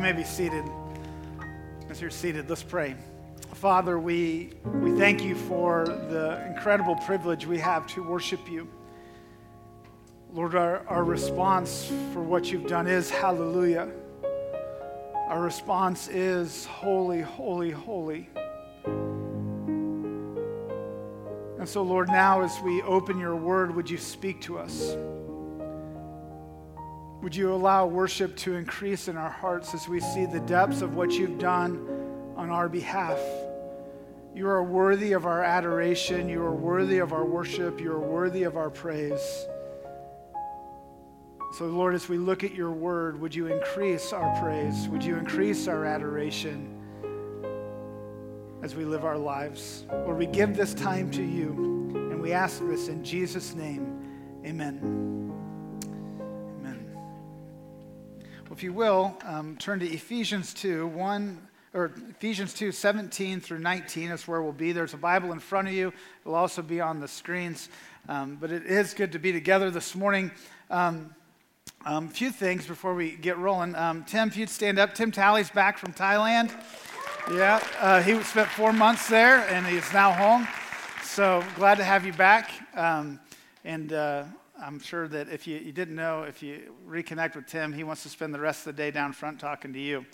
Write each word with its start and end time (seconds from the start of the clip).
You 0.00 0.04
may 0.04 0.12
be 0.12 0.24
seated. 0.24 0.64
As 1.90 2.00
you're 2.00 2.08
seated, 2.08 2.48
let's 2.48 2.62
pray. 2.62 2.96
Father, 3.52 3.98
we, 3.98 4.54
we 4.76 4.92
thank 4.98 5.22
you 5.22 5.34
for 5.34 5.84
the 5.84 6.42
incredible 6.46 6.96
privilege 6.96 7.44
we 7.46 7.58
have 7.58 7.86
to 7.88 8.02
worship 8.02 8.40
you. 8.50 8.66
Lord, 10.32 10.54
our, 10.54 10.88
our 10.88 11.04
response 11.04 11.92
for 12.14 12.22
what 12.22 12.50
you've 12.50 12.66
done 12.66 12.86
is 12.86 13.10
hallelujah. 13.10 13.90
Our 15.28 15.42
response 15.42 16.08
is 16.08 16.64
holy, 16.64 17.20
holy, 17.20 17.70
holy. 17.70 18.30
And 21.58 21.68
so, 21.68 21.82
Lord, 21.82 22.08
now 22.08 22.40
as 22.40 22.58
we 22.62 22.80
open 22.80 23.18
your 23.18 23.36
word, 23.36 23.76
would 23.76 23.90
you 23.90 23.98
speak 23.98 24.40
to 24.40 24.58
us? 24.58 24.96
Would 27.22 27.36
you 27.36 27.52
allow 27.52 27.86
worship 27.86 28.34
to 28.38 28.54
increase 28.54 29.06
in 29.06 29.18
our 29.18 29.28
hearts 29.28 29.74
as 29.74 29.86
we 29.86 30.00
see 30.00 30.24
the 30.24 30.40
depths 30.40 30.80
of 30.80 30.96
what 30.96 31.12
you've 31.12 31.38
done 31.38 31.86
on 32.36 32.48
our 32.48 32.68
behalf? 32.68 33.20
You 34.34 34.48
are 34.48 34.62
worthy 34.62 35.12
of 35.12 35.26
our 35.26 35.44
adoration. 35.44 36.28
You 36.28 36.42
are 36.42 36.54
worthy 36.54 36.98
of 36.98 37.12
our 37.12 37.26
worship. 37.26 37.78
You 37.78 37.92
are 37.92 37.98
worthy 37.98 38.44
of 38.44 38.56
our 38.56 38.70
praise. 38.70 39.46
So, 41.58 41.66
Lord, 41.66 41.94
as 41.94 42.08
we 42.08 42.16
look 42.16 42.42
at 42.42 42.54
your 42.54 42.70
word, 42.70 43.20
would 43.20 43.34
you 43.34 43.48
increase 43.48 44.12
our 44.14 44.40
praise? 44.40 44.88
Would 44.88 45.02
you 45.02 45.16
increase 45.16 45.68
our 45.68 45.84
adoration 45.84 46.74
as 48.62 48.74
we 48.74 48.84
live 48.84 49.04
our 49.04 49.18
lives? 49.18 49.84
Lord, 49.90 50.16
we 50.16 50.26
give 50.26 50.56
this 50.56 50.72
time 50.72 51.10
to 51.10 51.22
you, 51.22 51.50
and 52.10 52.22
we 52.22 52.32
ask 52.32 52.64
this 52.66 52.88
in 52.88 53.04
Jesus' 53.04 53.54
name. 53.54 54.00
Amen. 54.46 55.19
If 58.60 58.64
you 58.64 58.74
will, 58.74 59.16
um, 59.24 59.56
turn 59.56 59.80
to 59.80 59.86
Ephesians 59.86 60.52
2, 60.52 60.88
1, 60.88 61.48
or 61.72 61.92
Ephesians 62.10 62.52
2, 62.52 62.72
17 62.72 63.40
through 63.40 63.58
19 63.58 64.10
is 64.10 64.28
where 64.28 64.42
we'll 64.42 64.52
be. 64.52 64.72
There's 64.72 64.92
a 64.92 64.98
Bible 64.98 65.32
in 65.32 65.38
front 65.38 65.68
of 65.68 65.72
you. 65.72 65.94
It'll 66.20 66.34
also 66.34 66.60
be 66.60 66.78
on 66.78 67.00
the 67.00 67.08
screens. 67.08 67.70
Um, 68.06 68.36
but 68.38 68.52
it 68.52 68.66
is 68.66 68.92
good 68.92 69.12
to 69.12 69.18
be 69.18 69.32
together 69.32 69.70
this 69.70 69.94
morning. 69.94 70.30
A 70.68 70.76
um, 70.76 71.14
um, 71.86 72.08
few 72.10 72.30
things 72.30 72.66
before 72.66 72.94
we 72.94 73.12
get 73.12 73.38
rolling. 73.38 73.74
Um, 73.76 74.04
Tim, 74.04 74.28
if 74.28 74.36
you'd 74.36 74.50
stand 74.50 74.78
up. 74.78 74.92
Tim 74.92 75.10
Talley's 75.10 75.48
back 75.48 75.78
from 75.78 75.94
Thailand. 75.94 76.50
Yeah, 77.32 77.66
uh, 77.78 78.02
he 78.02 78.22
spent 78.24 78.50
four 78.50 78.74
months 78.74 79.08
there 79.08 79.38
and 79.48 79.66
he's 79.66 79.90
now 79.94 80.12
home. 80.12 80.46
So 81.02 81.42
glad 81.56 81.76
to 81.76 81.84
have 81.84 82.04
you 82.04 82.12
back. 82.12 82.50
Um, 82.76 83.20
and 83.64 83.94
uh, 83.94 84.24
I'm 84.62 84.78
sure 84.78 85.08
that 85.08 85.28
if 85.28 85.46
you, 85.46 85.56
you, 85.56 85.72
didn't 85.72 85.96
know, 85.96 86.24
if 86.24 86.42
you 86.42 86.74
reconnect 86.86 87.34
with 87.34 87.46
Tim, 87.46 87.72
he 87.72 87.82
wants 87.82 88.02
to 88.02 88.10
spend 88.10 88.34
the 88.34 88.40
rest 88.40 88.66
of 88.66 88.76
the 88.76 88.82
day 88.82 88.90
down 88.90 89.12
front 89.12 89.40
talking 89.40 89.72
to 89.72 89.78
you. 89.78 90.04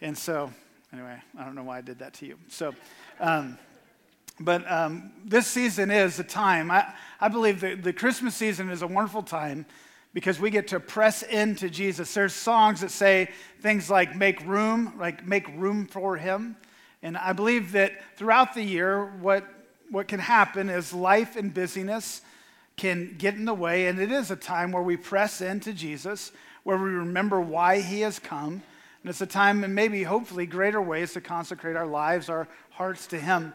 And 0.00 0.16
so, 0.16 0.52
anyway, 0.92 1.20
I 1.36 1.44
don't 1.44 1.56
know 1.56 1.64
why 1.64 1.78
I 1.78 1.80
did 1.80 1.98
that 1.98 2.14
to 2.14 2.26
you. 2.26 2.38
So, 2.48 2.74
um, 3.18 3.58
but 4.38 4.70
um, 4.70 5.10
this 5.24 5.48
season 5.48 5.90
is 5.90 6.20
a 6.20 6.24
time, 6.24 6.70
I, 6.70 6.92
I 7.20 7.26
believe 7.26 7.60
that 7.60 7.82
the 7.82 7.92
Christmas 7.92 8.36
season 8.36 8.70
is 8.70 8.82
a 8.82 8.86
wonderful 8.86 9.22
time 9.22 9.66
because 10.14 10.38
we 10.38 10.50
get 10.50 10.68
to 10.68 10.78
press 10.78 11.24
into 11.24 11.68
Jesus. 11.68 12.14
There's 12.14 12.34
songs 12.34 12.82
that 12.82 12.92
say 12.92 13.30
things 13.62 13.90
like 13.90 14.14
make 14.14 14.40
room, 14.46 14.94
like 14.96 15.26
make 15.26 15.48
room 15.56 15.86
for 15.86 16.16
him. 16.16 16.56
And 17.02 17.16
I 17.16 17.32
believe 17.32 17.72
that 17.72 17.92
throughout 18.16 18.54
the 18.54 18.62
year, 18.62 19.06
what, 19.20 19.44
what 19.90 20.06
can 20.06 20.20
happen 20.20 20.68
is 20.68 20.92
life 20.92 21.34
and 21.34 21.52
busyness 21.52 22.22
can 22.78 23.16
get 23.18 23.34
in 23.34 23.44
the 23.44 23.52
way. 23.52 23.88
And 23.88 23.98
it 23.98 24.10
is 24.10 24.30
a 24.30 24.36
time 24.36 24.72
where 24.72 24.82
we 24.82 24.96
press 24.96 25.42
into 25.42 25.74
Jesus, 25.74 26.32
where 26.62 26.78
we 26.78 26.90
remember 26.90 27.40
why 27.40 27.80
he 27.80 28.00
has 28.00 28.18
come. 28.18 28.62
And 29.02 29.10
it's 29.10 29.20
a 29.20 29.26
time, 29.26 29.62
and 29.64 29.74
maybe 29.74 30.02
hopefully 30.04 30.46
greater 30.46 30.80
ways, 30.80 31.12
to 31.12 31.20
consecrate 31.20 31.76
our 31.76 31.86
lives, 31.86 32.28
our 32.28 32.48
hearts 32.70 33.06
to 33.08 33.20
him. 33.20 33.52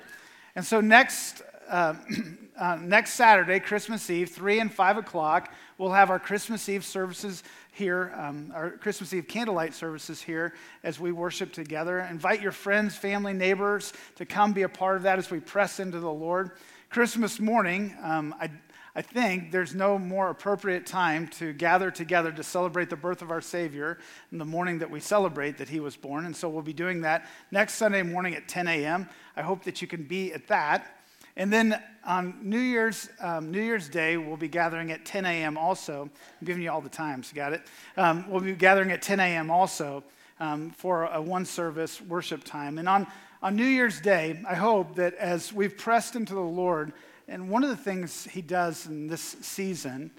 And 0.55 0.63
so 0.63 0.79
next, 0.79 1.41
uh, 1.67 1.95
uh, 2.57 2.77
next 2.81 3.13
Saturday, 3.13 3.59
Christmas 3.59 4.09
Eve, 4.09 4.29
3 4.29 4.59
and 4.59 4.71
5 4.71 4.97
o'clock, 4.97 5.51
we'll 5.77 5.91
have 5.91 6.09
our 6.09 6.19
Christmas 6.19 6.69
Eve 6.69 6.85
services 6.85 7.43
here, 7.71 8.13
um, 8.15 8.51
our 8.53 8.71
Christmas 8.71 9.13
Eve 9.13 9.27
candlelight 9.27 9.73
services 9.73 10.21
here 10.21 10.53
as 10.83 10.99
we 10.99 11.11
worship 11.11 11.51
together. 11.51 11.99
Invite 12.01 12.41
your 12.41 12.51
friends, 12.51 12.95
family, 12.95 13.33
neighbors 13.33 13.93
to 14.15 14.25
come 14.25 14.53
be 14.53 14.61
a 14.61 14.69
part 14.69 14.97
of 14.97 15.03
that 15.03 15.17
as 15.17 15.31
we 15.31 15.39
press 15.39 15.79
into 15.79 15.99
the 15.99 16.11
Lord. 16.11 16.51
Christmas 16.89 17.39
morning, 17.39 17.95
um, 18.03 18.35
I 18.39 18.51
I 18.95 19.01
think 19.01 19.51
there's 19.51 19.73
no 19.73 19.97
more 19.97 20.29
appropriate 20.29 20.85
time 20.85 21.27
to 21.39 21.51
gather 21.51 21.89
together 21.89 22.31
to 22.31 22.43
celebrate 22.43 22.91
the 22.91 22.95
birth 22.95 23.23
of 23.23 23.31
our 23.31 23.41
Savior 23.41 23.97
in 24.31 24.37
the 24.37 24.45
morning 24.45 24.79
that 24.79 24.91
we 24.91 24.99
celebrate 24.99 25.57
that 25.57 25.69
He 25.69 25.79
was 25.79 25.95
born. 25.95 26.25
And 26.25 26.35
so 26.35 26.47
we'll 26.47 26.61
be 26.61 26.73
doing 26.73 27.01
that 27.01 27.27
next 27.49 27.73
Sunday 27.73 28.03
morning 28.03 28.35
at 28.35 28.47
10 28.47 28.67
a.m. 28.67 29.09
I 29.35 29.41
hope 29.41 29.63
that 29.63 29.81
you 29.81 29.87
can 29.87 30.03
be 30.03 30.31
at 30.31 30.47
that. 30.47 30.99
And 31.35 31.51
then 31.51 31.81
on 32.05 32.37
New 32.43 32.59
Year's, 32.59 33.09
um, 33.19 33.49
New 33.49 33.61
Year's 33.61 33.89
Day, 33.89 34.17
we'll 34.17 34.37
be 34.37 34.47
gathering 34.47 34.91
at 34.91 35.03
10 35.05 35.25
a.m. 35.25 35.57
also. 35.57 36.03
I'm 36.03 36.45
giving 36.45 36.61
you 36.61 36.71
all 36.71 36.81
the 36.81 36.89
times, 36.89 37.31
got 37.33 37.53
it? 37.53 37.63
Um, 37.97 38.29
we'll 38.29 38.41
be 38.41 38.53
gathering 38.53 38.91
at 38.91 39.01
10 39.01 39.19
a.m. 39.19 39.49
also 39.49 40.03
um, 40.39 40.69
for 40.69 41.05
a 41.05 41.19
one 41.19 41.45
service 41.45 41.99
worship 41.99 42.43
time. 42.43 42.77
And 42.77 42.87
on, 42.87 43.07
on 43.41 43.55
New 43.55 43.65
Year's 43.65 43.99
Day, 43.99 44.39
I 44.47 44.53
hope 44.53 44.95
that 44.95 45.15
as 45.15 45.51
we've 45.51 45.75
pressed 45.75 46.15
into 46.15 46.35
the 46.35 46.41
Lord, 46.41 46.93
and 47.27 47.49
one 47.49 47.63
of 47.63 47.69
the 47.69 47.77
things 47.77 48.25
he 48.25 48.41
does 48.41 48.85
in 48.85 49.07
this 49.07 49.21
season 49.41 50.11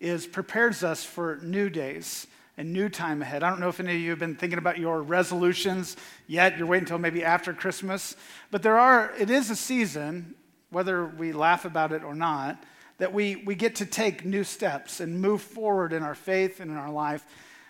is 0.00 0.26
prepares 0.26 0.82
us 0.82 1.04
for 1.04 1.38
new 1.42 1.70
days 1.70 2.26
and 2.56 2.72
new 2.72 2.88
time 2.88 3.22
ahead. 3.22 3.42
I 3.42 3.50
don't 3.50 3.60
know 3.60 3.68
if 3.68 3.78
any 3.78 3.94
of 3.94 4.00
you 4.00 4.10
have 4.10 4.18
been 4.18 4.34
thinking 4.34 4.58
about 4.58 4.78
your 4.78 5.02
resolutions 5.02 5.96
yet. 6.26 6.58
You're 6.58 6.66
waiting 6.66 6.84
until 6.84 6.98
maybe 6.98 7.24
after 7.24 7.52
Christmas. 7.52 8.16
But 8.50 8.62
there 8.62 8.78
are, 8.78 9.12
it 9.16 9.30
is 9.30 9.50
a 9.50 9.56
season, 9.56 10.34
whether 10.70 11.06
we 11.06 11.32
laugh 11.32 11.64
about 11.64 11.92
it 11.92 12.02
or 12.02 12.14
not, 12.14 12.62
that 12.98 13.12
we, 13.12 13.36
we 13.36 13.54
get 13.54 13.76
to 13.76 13.86
take 13.86 14.24
new 14.24 14.42
steps 14.42 14.98
and 14.98 15.20
move 15.20 15.40
forward 15.40 15.92
in 15.92 16.02
our 16.02 16.16
faith 16.16 16.58
and 16.58 16.70
in 16.72 16.76
our 16.76 16.90
life. 16.90 17.24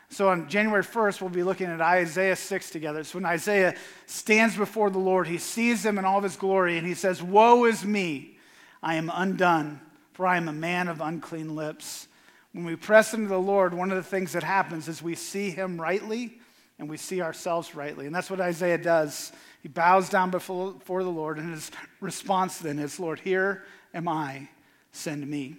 So 0.09 0.31
on 0.31 0.49
January 0.49 0.83
1st, 0.83 1.21
we'll 1.21 1.29
be 1.29 1.43
looking 1.43 1.67
at 1.67 1.83
Isaiah 1.83 2.37
6 2.37 2.71
together. 2.71 3.05
So 3.05 3.19
when 3.19 3.27
Isaiah 3.27 3.75
stands 4.07 4.57
before 4.57 4.89
the 4.89 4.99
Lord, 4.99 5.27
he 5.27 5.37
sees 5.37 5.85
him 5.85 5.99
in 5.99 6.07
all 6.07 6.17
of 6.17 6.25
his 6.25 6.37
glory 6.37 6.79
and 6.79 6.87
he 6.87 6.95
says, 6.95 7.23
Woe 7.23 7.67
is 7.67 7.85
me! 7.85 8.38
I 8.83 8.95
am 8.95 9.11
undone, 9.13 9.81
for 10.13 10.27
I 10.27 10.37
am 10.37 10.49
a 10.49 10.53
man 10.53 10.89
of 10.89 11.01
unclean 11.01 11.55
lips. 11.55 12.09
When 12.53 12.65
we 12.65 12.77
press 12.77 13.15
into 13.15 13.29
the 13.29 13.39
Lord, 13.39 13.75
one 13.75 13.91
of 13.91 13.97
the 13.97 14.03
things 14.03 14.33
that 14.33 14.43
happens 14.43 14.89
is 14.89 15.03
we 15.03 15.15
see 15.15 15.51
him 15.51 15.81
rightly 15.81 16.41
and 16.79 16.89
we 16.89 16.97
see 16.97 17.21
ourselves 17.21 17.75
rightly. 17.75 18.07
And 18.07 18.15
that's 18.15 18.31
what 18.31 18.41
Isaiah 18.41 18.79
does. 18.79 19.33
He 19.63 19.69
bows 19.69 20.09
down 20.09 20.31
before, 20.31 20.73
before 20.73 21.03
the 21.03 21.11
Lord, 21.11 21.39
and 21.39 21.53
his 21.53 21.71
response 22.01 22.59
then 22.59 22.79
is, 22.79 23.01
Lord, 23.01 23.21
here 23.21 23.65
am 23.93 24.07
I, 24.07 24.49
send 24.93 25.29
me. 25.29 25.57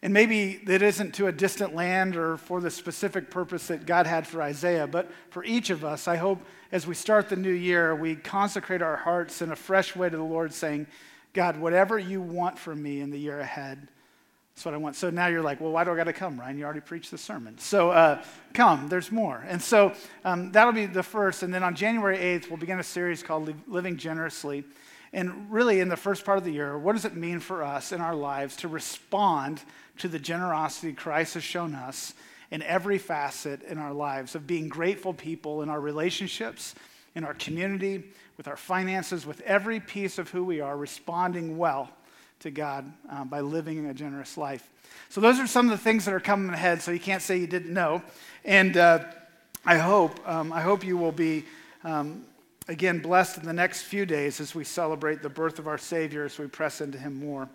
And 0.00 0.14
maybe 0.14 0.60
it 0.66 0.80
isn't 0.80 1.14
to 1.14 1.26
a 1.26 1.32
distant 1.32 1.74
land 1.74 2.16
or 2.16 2.36
for 2.36 2.60
the 2.60 2.70
specific 2.70 3.30
purpose 3.30 3.66
that 3.66 3.84
God 3.84 4.06
had 4.06 4.28
for 4.28 4.40
Isaiah, 4.40 4.86
but 4.86 5.10
for 5.30 5.42
each 5.42 5.70
of 5.70 5.84
us, 5.84 6.06
I 6.06 6.16
hope 6.16 6.40
as 6.70 6.86
we 6.86 6.94
start 6.94 7.28
the 7.28 7.36
new 7.36 7.52
year, 7.52 7.96
we 7.96 8.14
consecrate 8.14 8.80
our 8.80 8.96
hearts 8.96 9.42
in 9.42 9.50
a 9.50 9.56
fresh 9.56 9.96
way 9.96 10.08
to 10.08 10.16
the 10.16 10.22
Lord, 10.22 10.52
saying, 10.52 10.86
God, 11.32 11.58
whatever 11.58 11.98
you 11.98 12.20
want 12.20 12.58
from 12.58 12.82
me 12.82 13.00
in 13.00 13.10
the 13.10 13.18
year 13.18 13.40
ahead, 13.40 13.88
that's 14.54 14.64
what 14.64 14.74
I 14.74 14.78
want. 14.78 14.96
So 14.96 15.08
now 15.08 15.28
you're 15.28 15.42
like, 15.42 15.60
well, 15.60 15.70
why 15.70 15.84
do 15.84 15.92
I 15.92 15.96
got 15.96 16.04
to 16.04 16.12
come, 16.12 16.38
Ryan? 16.40 16.58
You 16.58 16.64
already 16.64 16.80
preached 16.80 17.12
the 17.12 17.18
sermon. 17.18 17.58
So 17.58 17.90
uh, 17.90 18.20
come, 18.54 18.88
there's 18.88 19.12
more. 19.12 19.44
And 19.46 19.62
so 19.62 19.92
um, 20.24 20.50
that'll 20.50 20.72
be 20.72 20.86
the 20.86 21.04
first. 21.04 21.44
And 21.44 21.54
then 21.54 21.62
on 21.62 21.76
January 21.76 22.18
8th, 22.18 22.48
we'll 22.48 22.58
begin 22.58 22.80
a 22.80 22.82
series 22.82 23.22
called 23.22 23.54
Living 23.68 23.96
Generously. 23.96 24.64
And 25.12 25.50
really, 25.50 25.78
in 25.78 25.88
the 25.88 25.96
first 25.96 26.24
part 26.24 26.38
of 26.38 26.44
the 26.44 26.50
year, 26.50 26.76
what 26.76 26.94
does 26.94 27.04
it 27.04 27.14
mean 27.14 27.38
for 27.38 27.62
us 27.62 27.92
in 27.92 28.00
our 28.00 28.16
lives 28.16 28.56
to 28.56 28.68
respond 28.68 29.62
to 29.98 30.08
the 30.08 30.18
generosity 30.18 30.92
Christ 30.92 31.34
has 31.34 31.44
shown 31.44 31.74
us 31.74 32.14
in 32.50 32.62
every 32.62 32.98
facet 32.98 33.62
in 33.62 33.78
our 33.78 33.92
lives 33.92 34.34
of 34.34 34.46
being 34.46 34.68
grateful 34.68 35.14
people 35.14 35.62
in 35.62 35.68
our 35.68 35.80
relationships, 35.80 36.74
in 37.14 37.24
our 37.24 37.34
community, 37.34 38.04
with 38.38 38.48
our 38.48 38.56
finances, 38.56 39.26
with 39.26 39.40
every 39.42 39.80
piece 39.80 40.16
of 40.16 40.30
who 40.30 40.44
we 40.44 40.60
are, 40.60 40.76
responding 40.76 41.58
well 41.58 41.90
to 42.38 42.50
God 42.50 42.90
uh, 43.10 43.24
by 43.24 43.40
living 43.40 43.84
a 43.86 43.92
generous 43.92 44.38
life. 44.38 44.70
So, 45.10 45.20
those 45.20 45.40
are 45.40 45.46
some 45.46 45.66
of 45.66 45.72
the 45.72 45.82
things 45.82 46.04
that 46.04 46.14
are 46.14 46.20
coming 46.20 46.54
ahead, 46.54 46.80
so 46.80 46.92
you 46.92 47.00
can't 47.00 47.20
say 47.20 47.36
you 47.36 47.48
didn't 47.48 47.74
know. 47.74 48.00
And 48.44 48.76
uh, 48.76 49.04
I 49.66 49.76
hope, 49.76 50.26
um, 50.26 50.52
I 50.52 50.60
hope 50.60 50.84
you 50.84 50.96
will 50.96 51.12
be, 51.12 51.44
um, 51.82 52.24
again, 52.68 53.00
blessed 53.00 53.38
in 53.38 53.44
the 53.44 53.52
next 53.52 53.82
few 53.82 54.06
days 54.06 54.40
as 54.40 54.54
we 54.54 54.62
celebrate 54.62 55.20
the 55.20 55.28
birth 55.28 55.58
of 55.58 55.66
our 55.66 55.78
Savior, 55.78 56.24
as 56.24 56.38
we 56.38 56.46
press 56.46 56.80
into 56.80 56.96
Him 56.96 57.18
more. 57.18 57.48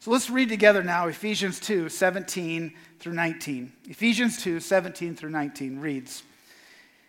So 0.00 0.10
let's 0.10 0.28
read 0.28 0.50
together 0.50 0.82
now 0.82 1.08
Ephesians 1.08 1.58
2 1.60 1.88
17 1.88 2.74
through 2.98 3.14
19. 3.14 3.72
Ephesians 3.88 4.42
2 4.42 4.60
17 4.60 5.14
through 5.14 5.30
19 5.30 5.80
reads, 5.80 6.22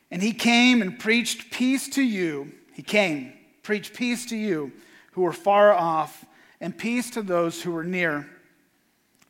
And 0.09 0.21
he 0.21 0.31
came 0.31 0.81
and 0.81 0.97
preached 0.97 1.51
peace 1.51 1.89
to 1.89 2.01
you 2.01 2.53
he 2.73 2.81
came, 2.81 3.33
preached 3.63 3.93
peace 3.93 4.25
to 4.27 4.37
you 4.37 4.71
who 5.11 5.21
were 5.21 5.33
far 5.33 5.73
off, 5.73 6.25
and 6.59 6.77
peace 6.77 7.09
to 7.11 7.21
those 7.21 7.61
who 7.61 7.71
were 7.71 7.83
near. 7.83 8.29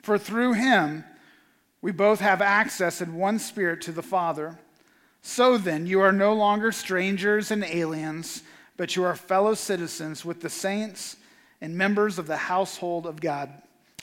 For 0.02 0.18
through 0.18 0.54
him 0.54 1.04
we 1.82 1.92
both 1.92 2.20
have 2.20 2.42
access 2.42 3.02
in 3.02 3.16
one 3.16 3.40
spirit 3.40 3.82
to 3.82 3.92
the 3.92 4.04
Father. 4.04 4.60
So 5.24 5.58
then, 5.58 5.86
you 5.86 6.02
are 6.02 6.12
no 6.12 6.34
longer 6.34 6.72
strangers 6.72 7.52
and 7.52 7.64
aliens, 7.64 8.44
but 8.78 8.96
you 8.96 9.04
are 9.04 9.16
fellow 9.16 9.54
citizens 9.54 10.26
with 10.26 10.42
the 10.42 10.50
saints 10.50 11.18
and 11.60 11.76
members 11.78 12.18
of 12.18 12.28
the 12.28 12.38
household 12.38 13.06
of 13.06 13.22
God. 13.22 13.52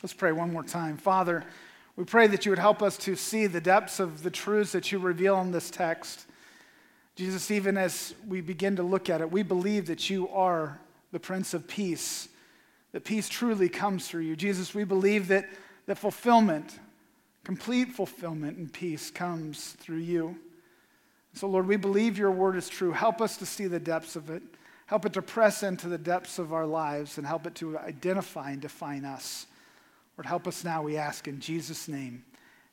Let's 0.01 0.13
pray 0.13 0.31
one 0.31 0.53
more 0.53 0.63
time. 0.63 0.97
Father, 0.97 1.43
we 1.97 2.05
pray 2.05 2.27
that 2.27 2.45
you 2.45 2.51
would 2.51 2.59
help 2.59 2.81
us 2.81 2.97
to 2.99 3.15
see 3.15 3.47
the 3.47 3.59
depths 3.59 3.99
of 3.99 4.23
the 4.23 4.31
truths 4.31 4.71
that 4.71 4.91
you 4.91 4.99
reveal 4.99 5.41
in 5.41 5.51
this 5.51 5.69
text. 5.69 6.25
Jesus, 7.19 7.51
even 7.51 7.75
as 7.75 8.15
we 8.29 8.39
begin 8.39 8.77
to 8.77 8.83
look 8.83 9.09
at 9.09 9.19
it, 9.19 9.29
we 9.29 9.43
believe 9.43 9.87
that 9.87 10.09
you 10.09 10.29
are 10.29 10.79
the 11.11 11.19
Prince 11.19 11.53
of 11.53 11.67
Peace, 11.67 12.29
that 12.93 13.03
peace 13.03 13.27
truly 13.27 13.67
comes 13.67 14.07
through 14.07 14.21
you. 14.21 14.37
Jesus, 14.37 14.73
we 14.73 14.85
believe 14.85 15.27
that, 15.27 15.49
that 15.85 15.97
fulfillment, 15.97 16.79
complete 17.43 17.91
fulfillment 17.91 18.55
and 18.55 18.71
peace 18.71 19.11
comes 19.11 19.71
through 19.81 19.97
you. 19.97 20.37
So, 21.33 21.49
Lord, 21.49 21.67
we 21.67 21.75
believe 21.75 22.17
your 22.17 22.31
word 22.31 22.55
is 22.55 22.69
true. 22.69 22.93
Help 22.93 23.19
us 23.19 23.35
to 23.35 23.45
see 23.45 23.67
the 23.67 23.81
depths 23.81 24.15
of 24.15 24.29
it. 24.29 24.41
Help 24.85 25.05
it 25.05 25.11
to 25.11 25.21
press 25.21 25.61
into 25.61 25.89
the 25.89 25.97
depths 25.97 26.39
of 26.39 26.53
our 26.53 26.65
lives 26.65 27.17
and 27.17 27.27
help 27.27 27.45
it 27.45 27.55
to 27.55 27.77
identify 27.79 28.51
and 28.51 28.61
define 28.61 29.03
us. 29.03 29.45
Lord, 30.17 30.25
help 30.25 30.47
us 30.47 30.63
now, 30.63 30.83
we 30.83 30.95
ask 30.95 31.27
in 31.27 31.41
Jesus' 31.41 31.89
name. 31.89 32.23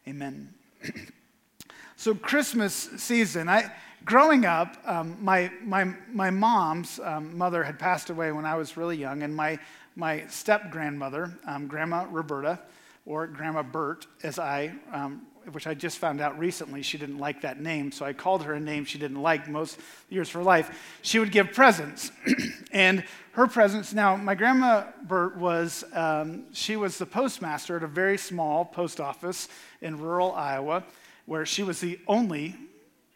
Amen. 0.07 0.55
so, 1.97 2.15
Christmas 2.15 2.75
season, 2.97 3.49
I, 3.49 3.73
growing 4.05 4.45
up, 4.45 4.77
um, 4.85 5.17
my, 5.21 5.51
my, 5.63 5.93
my 6.13 6.31
mom's 6.31 7.01
um, 7.01 7.37
mother 7.37 7.65
had 7.65 7.79
passed 7.79 8.11
away 8.11 8.33
when 8.33 8.45
I 8.45 8.55
was 8.55 8.77
really 8.77 8.97
young, 8.97 9.23
and 9.23 9.35
my, 9.35 9.59
my 9.95 10.27
step 10.29 10.71
grandmother, 10.71 11.33
um, 11.47 11.67
Grandma 11.67 12.07
Roberta, 12.11 12.61
or 13.05 13.27
Grandma 13.27 13.63
Bert, 13.63 14.07
as 14.23 14.39
I 14.39 14.75
um, 14.93 15.23
which 15.53 15.67
I 15.67 15.75
just 15.75 15.99
found 15.99 16.21
out 16.21 16.39
recently 16.39 16.83
she 16.83 16.99
didn't 16.99 17.19
like 17.19 17.43
that 17.43 17.61
name, 17.61 17.93
so 17.93 18.05
I 18.05 18.13
called 18.13 18.43
her 18.45 18.55
a 18.55 18.61
name 18.61 18.85
she 18.85 18.99
didn't 18.99 19.23
like 19.23 19.49
most 19.49 19.79
years 20.09 20.29
of 20.29 20.35
her 20.35 20.43
life. 20.43 20.99
She 21.03 21.19
would 21.19 21.31
give 21.31 21.53
presents, 21.53 22.11
and 22.73 23.05
her 23.33 23.47
presents. 23.47 23.93
Now, 23.93 24.17
my 24.17 24.35
grandma 24.35 24.85
Bert 25.03 25.37
was 25.37 25.85
um, 25.93 26.45
she 26.53 26.77
was 26.77 26.99
the 26.99 27.07
postmaster 27.07 27.77
at 27.77 27.83
a 27.83 27.89
very 27.89 28.19
small 28.19 28.65
post 28.65 29.01
office 29.01 29.49
in 29.81 29.99
rural 29.99 30.33
Iowa, 30.33 30.85
where 31.27 31.47
she 31.47 31.63
was 31.63 31.81
the 31.81 31.99
only 32.09 32.57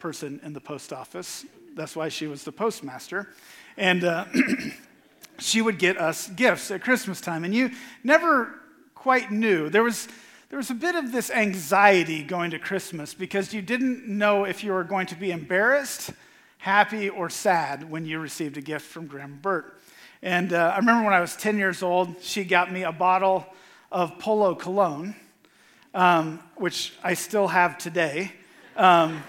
person 0.00 0.40
in 0.42 0.52
the 0.52 0.60
post 0.60 0.92
office. 0.92 1.44
That's 1.76 1.94
why 1.94 2.08
she 2.08 2.26
was 2.26 2.42
the 2.44 2.52
postmaster, 2.52 3.28
and. 3.76 4.04
Uh, 4.04 4.24
she 5.40 5.62
would 5.62 5.78
get 5.78 5.98
us 5.98 6.28
gifts 6.28 6.70
at 6.70 6.82
Christmas 6.82 7.20
time, 7.20 7.44
and 7.44 7.54
you 7.54 7.70
never 8.04 8.60
quite 8.94 9.30
knew. 9.30 9.68
There 9.70 9.82
was 9.82 10.08
there 10.50 10.56
was 10.56 10.70
a 10.70 10.74
bit 10.74 10.96
of 10.96 11.12
this 11.12 11.30
anxiety 11.30 12.24
going 12.24 12.50
to 12.50 12.58
Christmas 12.58 13.14
because 13.14 13.54
you 13.54 13.62
didn't 13.62 14.08
know 14.08 14.44
if 14.44 14.64
you 14.64 14.72
were 14.72 14.82
going 14.82 15.06
to 15.06 15.14
be 15.14 15.30
embarrassed, 15.30 16.10
happy, 16.58 17.08
or 17.08 17.30
sad 17.30 17.88
when 17.88 18.04
you 18.04 18.18
received 18.18 18.56
a 18.56 18.60
gift 18.60 18.84
from 18.84 19.06
Grandma 19.06 19.36
Bert. 19.40 19.80
And 20.22 20.52
uh, 20.52 20.72
I 20.74 20.78
remember 20.78 21.04
when 21.04 21.14
I 21.14 21.20
was 21.20 21.36
10 21.36 21.56
years 21.56 21.84
old, 21.84 22.16
she 22.20 22.42
got 22.42 22.72
me 22.72 22.82
a 22.82 22.90
bottle 22.90 23.46
of 23.92 24.18
Polo 24.18 24.56
cologne, 24.56 25.14
um, 25.94 26.40
which 26.56 26.94
I 27.04 27.14
still 27.14 27.46
have 27.46 27.78
today. 27.78 28.32
Um, 28.76 29.22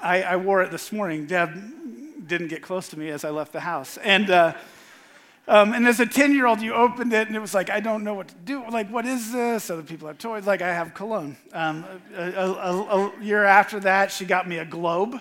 I, 0.00 0.22
I, 0.22 0.36
wore 0.36 0.62
it 0.62 0.70
this 0.70 0.92
morning. 0.92 1.26
Deb 1.26 2.26
didn't 2.26 2.48
get 2.48 2.62
close 2.62 2.88
to 2.88 2.98
me 2.98 3.08
as 3.08 3.24
I 3.24 3.30
left 3.30 3.52
the 3.52 3.60
house. 3.60 3.96
And 3.98 4.30
uh, 4.30 4.54
um, 5.48 5.72
and 5.72 5.88
as 5.88 5.98
a 5.98 6.04
10 6.04 6.34
year 6.34 6.46
old, 6.46 6.60
you 6.60 6.74
opened 6.74 7.14
it 7.14 7.26
and 7.26 7.34
it 7.34 7.40
was 7.40 7.54
like, 7.54 7.70
I 7.70 7.80
don't 7.80 8.04
know 8.04 8.12
what 8.12 8.28
to 8.28 8.34
do. 8.34 8.68
Like, 8.68 8.90
what 8.90 9.06
is 9.06 9.32
this? 9.32 9.70
Other 9.70 9.82
people 9.82 10.06
have 10.06 10.18
toys. 10.18 10.46
Like, 10.46 10.60
I 10.60 10.68
have 10.68 10.92
cologne. 10.92 11.38
Um, 11.54 11.86
a, 12.14 12.30
a, 12.30 12.52
a, 12.52 13.22
year 13.22 13.44
after 13.44 13.80
that, 13.80 14.12
she 14.12 14.26
got 14.26 14.46
me 14.46 14.58
a 14.58 14.66
globe, 14.66 15.18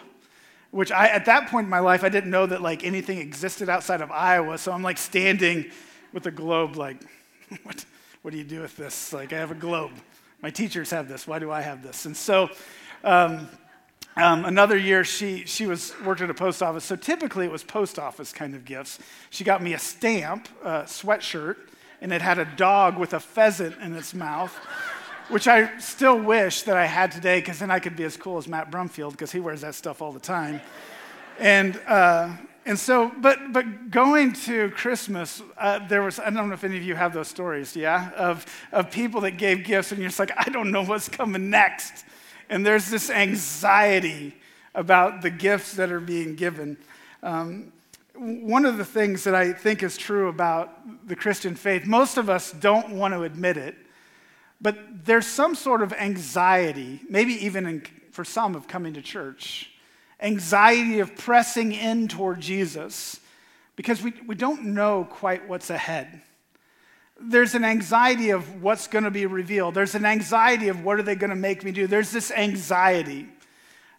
which 0.72 0.92
I, 0.92 1.08
at 1.08 1.24
that 1.26 1.48
point 1.48 1.64
in 1.64 1.70
my 1.70 1.80
life, 1.80 2.04
I 2.04 2.10
didn't 2.10 2.30
know 2.30 2.46
that 2.46 2.62
like 2.62 2.84
anything 2.84 3.20
existed 3.20 3.70
outside 3.70 4.02
of 4.02 4.12
Iowa. 4.12 4.58
So 4.58 4.74
I'm 4.74 4.84
like 4.84 4.98
standing 4.98 5.72
with 6.12 6.26
a 6.26 6.32
globe, 6.32 6.76
like, 6.76 6.98
what, 7.64 7.86
what 8.22 8.32
do 8.32 8.38
you 8.38 8.44
do 8.44 8.60
with 8.60 8.76
this? 8.76 9.14
Like, 9.14 9.32
I 9.32 9.38
have 9.38 9.52
a 9.52 9.56
globe. 9.56 9.92
My 10.42 10.50
teachers 10.50 10.90
have 10.90 11.08
this. 11.08 11.26
Why 11.26 11.40
do 11.40 11.52
I 11.52 11.62
have 11.62 11.84
this? 11.84 12.06
And 12.06 12.18
so, 12.18 12.50
um, 13.06 13.48
um, 14.18 14.46
another 14.46 14.78
year, 14.78 15.04
she, 15.04 15.46
she 15.46 15.68
was 15.68 15.94
worked 16.04 16.22
at 16.22 16.30
a 16.30 16.34
post 16.34 16.64
office, 16.64 16.84
so 16.84 16.96
typically 16.96 17.46
it 17.46 17.52
was 17.52 17.64
post 17.64 18.00
office 18.00 18.34
kind 18.34 18.56
of 18.56 18.66
gifts. 18.66 19.00
She 19.30 19.44
got 19.44 19.62
me 19.62 19.74
a 19.74 19.80
stamp, 19.80 20.50
a 20.64 20.84
sweatshirt, 20.84 21.58
and 22.02 22.12
it 22.12 22.22
had 22.22 22.40
a 22.40 22.46
dog 22.46 22.98
with 22.98 23.14
a 23.14 23.20
pheasant 23.20 23.78
in 23.80 23.96
its 23.96 24.14
mouth, 24.16 24.54
which 25.30 25.48
I 25.48 25.78
still 25.78 26.20
wish 26.20 26.64
that 26.64 26.76
I 26.76 26.86
had 26.86 27.12
today, 27.12 27.40
because 27.40 27.60
then 27.60 27.70
I 27.70 27.80
could 27.80 27.96
be 27.96 28.06
as 28.06 28.18
cool 28.18 28.38
as 28.38 28.48
Matt 28.48 28.72
Brumfield, 28.72 29.12
because 29.12 29.32
he 29.32 29.40
wears 29.40 29.62
that 29.62 29.76
stuff 29.76 30.02
all 30.02 30.12
the 30.12 30.20
time. 30.20 30.62
And, 31.38 31.80
uh, 31.88 32.34
and 32.66 32.80
so, 32.80 33.12
but, 33.20 33.54
but 33.54 33.92
going 33.92 34.34
to 34.34 34.72
Christmas, 34.72 35.44
uh, 35.58 35.88
there 35.88 36.02
was, 36.02 36.20
I 36.20 36.32
don't 36.32 36.48
know 36.48 36.56
if 36.56 36.64
any 36.64 36.78
of 36.78 36.84
you 36.84 36.96
have 36.96 37.14
those 37.14 37.28
stories, 37.28 37.76
yeah, 37.76 38.10
of, 38.14 38.46
of 38.72 38.90
people 38.90 39.22
that 39.22 39.38
gave 39.38 39.64
gifts, 39.64 39.92
and 39.92 40.02
you're 40.02 40.10
just 40.10 40.20
like, 40.20 40.32
I 40.36 40.50
don't 40.50 40.72
know 40.72 40.84
what's 40.84 41.08
coming 41.08 41.52
next 41.52 42.04
and 42.50 42.66
there's 42.66 42.90
this 42.90 43.10
anxiety 43.10 44.36
about 44.74 45.22
the 45.22 45.30
gifts 45.30 45.74
that 45.74 45.92
are 45.92 46.00
being 46.00 46.36
given. 46.36 46.78
Um, 47.24 47.72
one 48.16 48.66
of 48.66 48.78
the 48.78 48.86
things 48.86 49.24
that 49.26 49.36
I 49.36 49.54
think 49.54 49.84
is 49.84 49.98
true 49.98 50.30
about 50.30 51.08
the 51.08 51.16
Christian 51.16 51.56
faith, 51.56 51.86
most 51.86 52.18
of 52.18 52.30
us 52.30 52.52
don't 52.52 52.92
want 52.92 53.14
to 53.14 53.24
admit 53.24 53.58
it, 53.58 53.76
but 54.60 54.78
there's 55.06 55.28
some 55.28 55.56
sort 55.56 55.82
of 55.82 55.94
anxiety, 55.94 57.02
maybe 57.10 57.34
even 57.46 57.66
in, 57.66 57.84
for 58.12 58.24
some 58.24 58.56
of 58.56 58.68
coming 58.68 58.94
to 58.94 59.02
church, 59.02 59.72
anxiety 60.20 61.00
of 61.00 61.16
pressing 61.16 61.72
in 61.72 62.08
toward 62.08 62.40
Jesus 62.42 63.20
because 63.76 64.02
we, 64.02 64.14
we 64.26 64.34
don't 64.34 64.64
know 64.66 65.08
quite 65.10 65.48
what's 65.48 65.70
ahead 65.70 66.22
there's 67.20 67.56
an 67.56 67.64
anxiety 67.64 68.30
of 68.30 68.62
what's 68.62 68.88
going 68.88 69.04
to 69.04 69.12
be 69.12 69.26
revealed. 69.26 69.74
There's 69.74 69.96
an 69.96 70.06
anxiety 70.06 70.68
of 70.68 70.84
what 70.84 71.00
are 71.00 71.04
they 71.04 71.16
going 71.16 71.30
to 71.30 71.36
make 71.36 71.64
me 71.64 71.72
do. 71.72 71.88
There's 71.88 72.12
this 72.12 72.32
anxiety. 72.32 73.28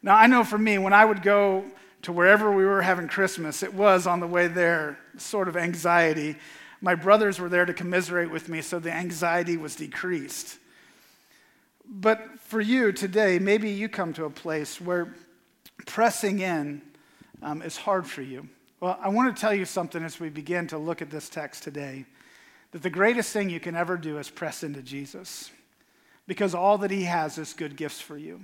Now, 0.02 0.16
I 0.16 0.26
know 0.26 0.44
for 0.44 0.58
me, 0.58 0.78
when 0.78 0.92
I 0.92 1.04
would 1.04 1.22
go 1.22 1.64
to 2.02 2.12
wherever 2.12 2.52
we 2.52 2.64
were 2.64 2.82
having 2.82 3.08
Christmas, 3.08 3.62
it 3.62 3.74
was 3.74 4.06
on 4.06 4.20
the 4.20 4.26
way 4.26 4.46
there, 4.46 4.98
sort 5.16 5.48
of 5.48 5.56
anxiety. 5.56 6.36
My 6.80 6.94
brothers 6.94 7.40
were 7.40 7.48
there 7.48 7.66
to 7.66 7.74
commiserate 7.74 8.30
with 8.30 8.48
me, 8.48 8.60
so 8.60 8.78
the 8.78 8.92
anxiety 8.92 9.56
was 9.56 9.74
decreased. 9.74 10.58
But 11.84 12.38
for 12.40 12.60
you 12.60 12.92
today, 12.92 13.38
maybe 13.38 13.70
you 13.70 13.88
come 13.88 14.12
to 14.12 14.26
a 14.26 14.30
place 14.30 14.80
where 14.80 15.14
pressing 15.86 16.38
in 16.40 16.82
um, 17.42 17.62
is 17.62 17.76
hard 17.76 18.06
for 18.06 18.22
you. 18.22 18.48
Well, 18.80 18.96
I 19.02 19.08
want 19.08 19.34
to 19.34 19.40
tell 19.40 19.54
you 19.54 19.64
something 19.64 20.04
as 20.04 20.20
we 20.20 20.28
begin 20.28 20.68
to 20.68 20.78
look 20.78 21.02
at 21.02 21.10
this 21.10 21.28
text 21.28 21.64
today 21.64 22.04
that 22.72 22.82
the 22.82 22.90
greatest 22.90 23.32
thing 23.32 23.50
you 23.50 23.60
can 23.60 23.74
ever 23.74 23.96
do 23.96 24.18
is 24.18 24.30
press 24.30 24.62
into 24.62 24.82
Jesus 24.82 25.50
because 26.26 26.54
all 26.54 26.78
that 26.78 26.90
he 26.90 27.04
has 27.04 27.38
is 27.38 27.54
good 27.54 27.76
gifts 27.76 28.00
for 28.00 28.18
you. 28.18 28.40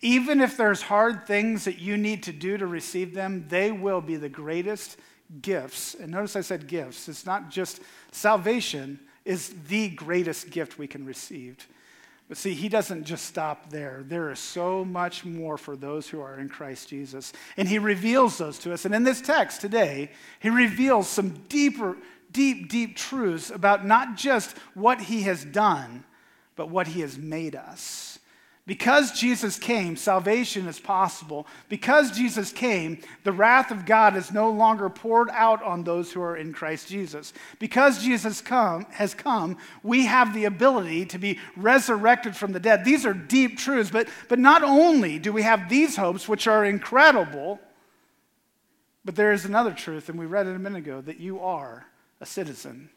Even 0.00 0.40
if 0.40 0.56
there's 0.56 0.82
hard 0.82 1.26
things 1.26 1.64
that 1.64 1.78
you 1.78 1.96
need 1.96 2.22
to 2.24 2.32
do 2.32 2.56
to 2.56 2.66
receive 2.66 3.14
them, 3.14 3.46
they 3.48 3.72
will 3.72 4.00
be 4.00 4.16
the 4.16 4.28
greatest 4.28 4.98
gifts. 5.40 5.94
And 5.94 6.12
notice 6.12 6.36
I 6.36 6.42
said 6.42 6.66
gifts. 6.66 7.08
It's 7.08 7.26
not 7.26 7.50
just 7.50 7.80
salvation 8.12 9.00
is 9.24 9.54
the 9.68 9.88
greatest 9.88 10.50
gift 10.50 10.78
we 10.78 10.86
can 10.86 11.04
receive. 11.04 11.66
But 12.28 12.38
see, 12.38 12.54
he 12.54 12.68
doesn't 12.68 13.04
just 13.04 13.26
stop 13.26 13.70
there. 13.70 14.02
There 14.06 14.30
is 14.30 14.38
so 14.38 14.84
much 14.84 15.24
more 15.24 15.58
for 15.58 15.76
those 15.76 16.08
who 16.08 16.20
are 16.20 16.38
in 16.38 16.48
Christ 16.48 16.88
Jesus. 16.88 17.32
And 17.56 17.68
he 17.68 17.78
reveals 17.78 18.38
those 18.38 18.58
to 18.60 18.72
us. 18.72 18.86
And 18.86 18.94
in 18.94 19.04
this 19.04 19.20
text 19.20 19.60
today, 19.60 20.10
he 20.40 20.48
reveals 20.48 21.06
some 21.06 21.30
deeper 21.48 21.96
deep, 22.34 22.68
deep 22.68 22.96
truths 22.96 23.48
about 23.48 23.86
not 23.86 24.16
just 24.16 24.58
what 24.74 25.00
he 25.00 25.22
has 25.22 25.42
done, 25.44 26.04
but 26.56 26.68
what 26.68 26.88
he 26.88 27.00
has 27.00 27.16
made 27.16 27.56
us. 27.56 28.18
Because 28.66 29.12
Jesus 29.12 29.58
came, 29.58 29.94
salvation 29.94 30.66
is 30.66 30.80
possible. 30.80 31.46
Because 31.68 32.10
Jesus 32.10 32.50
came, 32.50 32.98
the 33.22 33.32
wrath 33.32 33.70
of 33.70 33.84
God 33.84 34.16
is 34.16 34.32
no 34.32 34.48
longer 34.50 34.88
poured 34.88 35.28
out 35.30 35.62
on 35.62 35.84
those 35.84 36.12
who 36.12 36.22
are 36.22 36.36
in 36.36 36.54
Christ 36.54 36.88
Jesus. 36.88 37.34
Because 37.58 38.02
Jesus 38.02 38.40
come, 38.40 38.86
has 38.92 39.12
come, 39.12 39.58
we 39.82 40.06
have 40.06 40.32
the 40.32 40.46
ability 40.46 41.04
to 41.06 41.18
be 41.18 41.38
resurrected 41.56 42.34
from 42.34 42.52
the 42.52 42.60
dead. 42.60 42.86
These 42.86 43.04
are 43.04 43.12
deep 43.12 43.58
truths, 43.58 43.90
but, 43.90 44.08
but 44.30 44.38
not 44.38 44.62
only 44.62 45.18
do 45.18 45.30
we 45.30 45.42
have 45.42 45.68
these 45.68 45.96
hopes, 45.96 46.26
which 46.26 46.46
are 46.46 46.64
incredible, 46.64 47.60
but 49.04 49.14
there 49.14 49.32
is 49.32 49.44
another 49.44 49.72
truth, 49.72 50.08
and 50.08 50.18
we 50.18 50.24
read 50.24 50.46
it 50.46 50.56
a 50.56 50.58
minute 50.58 50.78
ago, 50.78 51.02
that 51.02 51.20
you 51.20 51.40
are 51.40 51.84
a 52.24 52.26
citizen, 52.26 52.88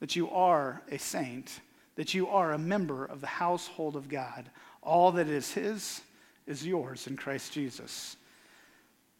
that 0.00 0.16
you 0.16 0.28
are 0.30 0.82
a 0.90 0.98
saint, 0.98 1.60
that 1.94 2.14
you 2.14 2.26
are 2.26 2.50
a 2.50 2.58
member 2.58 3.04
of 3.04 3.20
the 3.20 3.28
household 3.28 3.94
of 3.94 4.08
God. 4.08 4.50
All 4.82 5.12
that 5.12 5.28
is 5.28 5.52
His 5.52 6.00
is 6.48 6.66
yours 6.66 7.06
in 7.06 7.16
Christ 7.16 7.52
Jesus. 7.52 8.16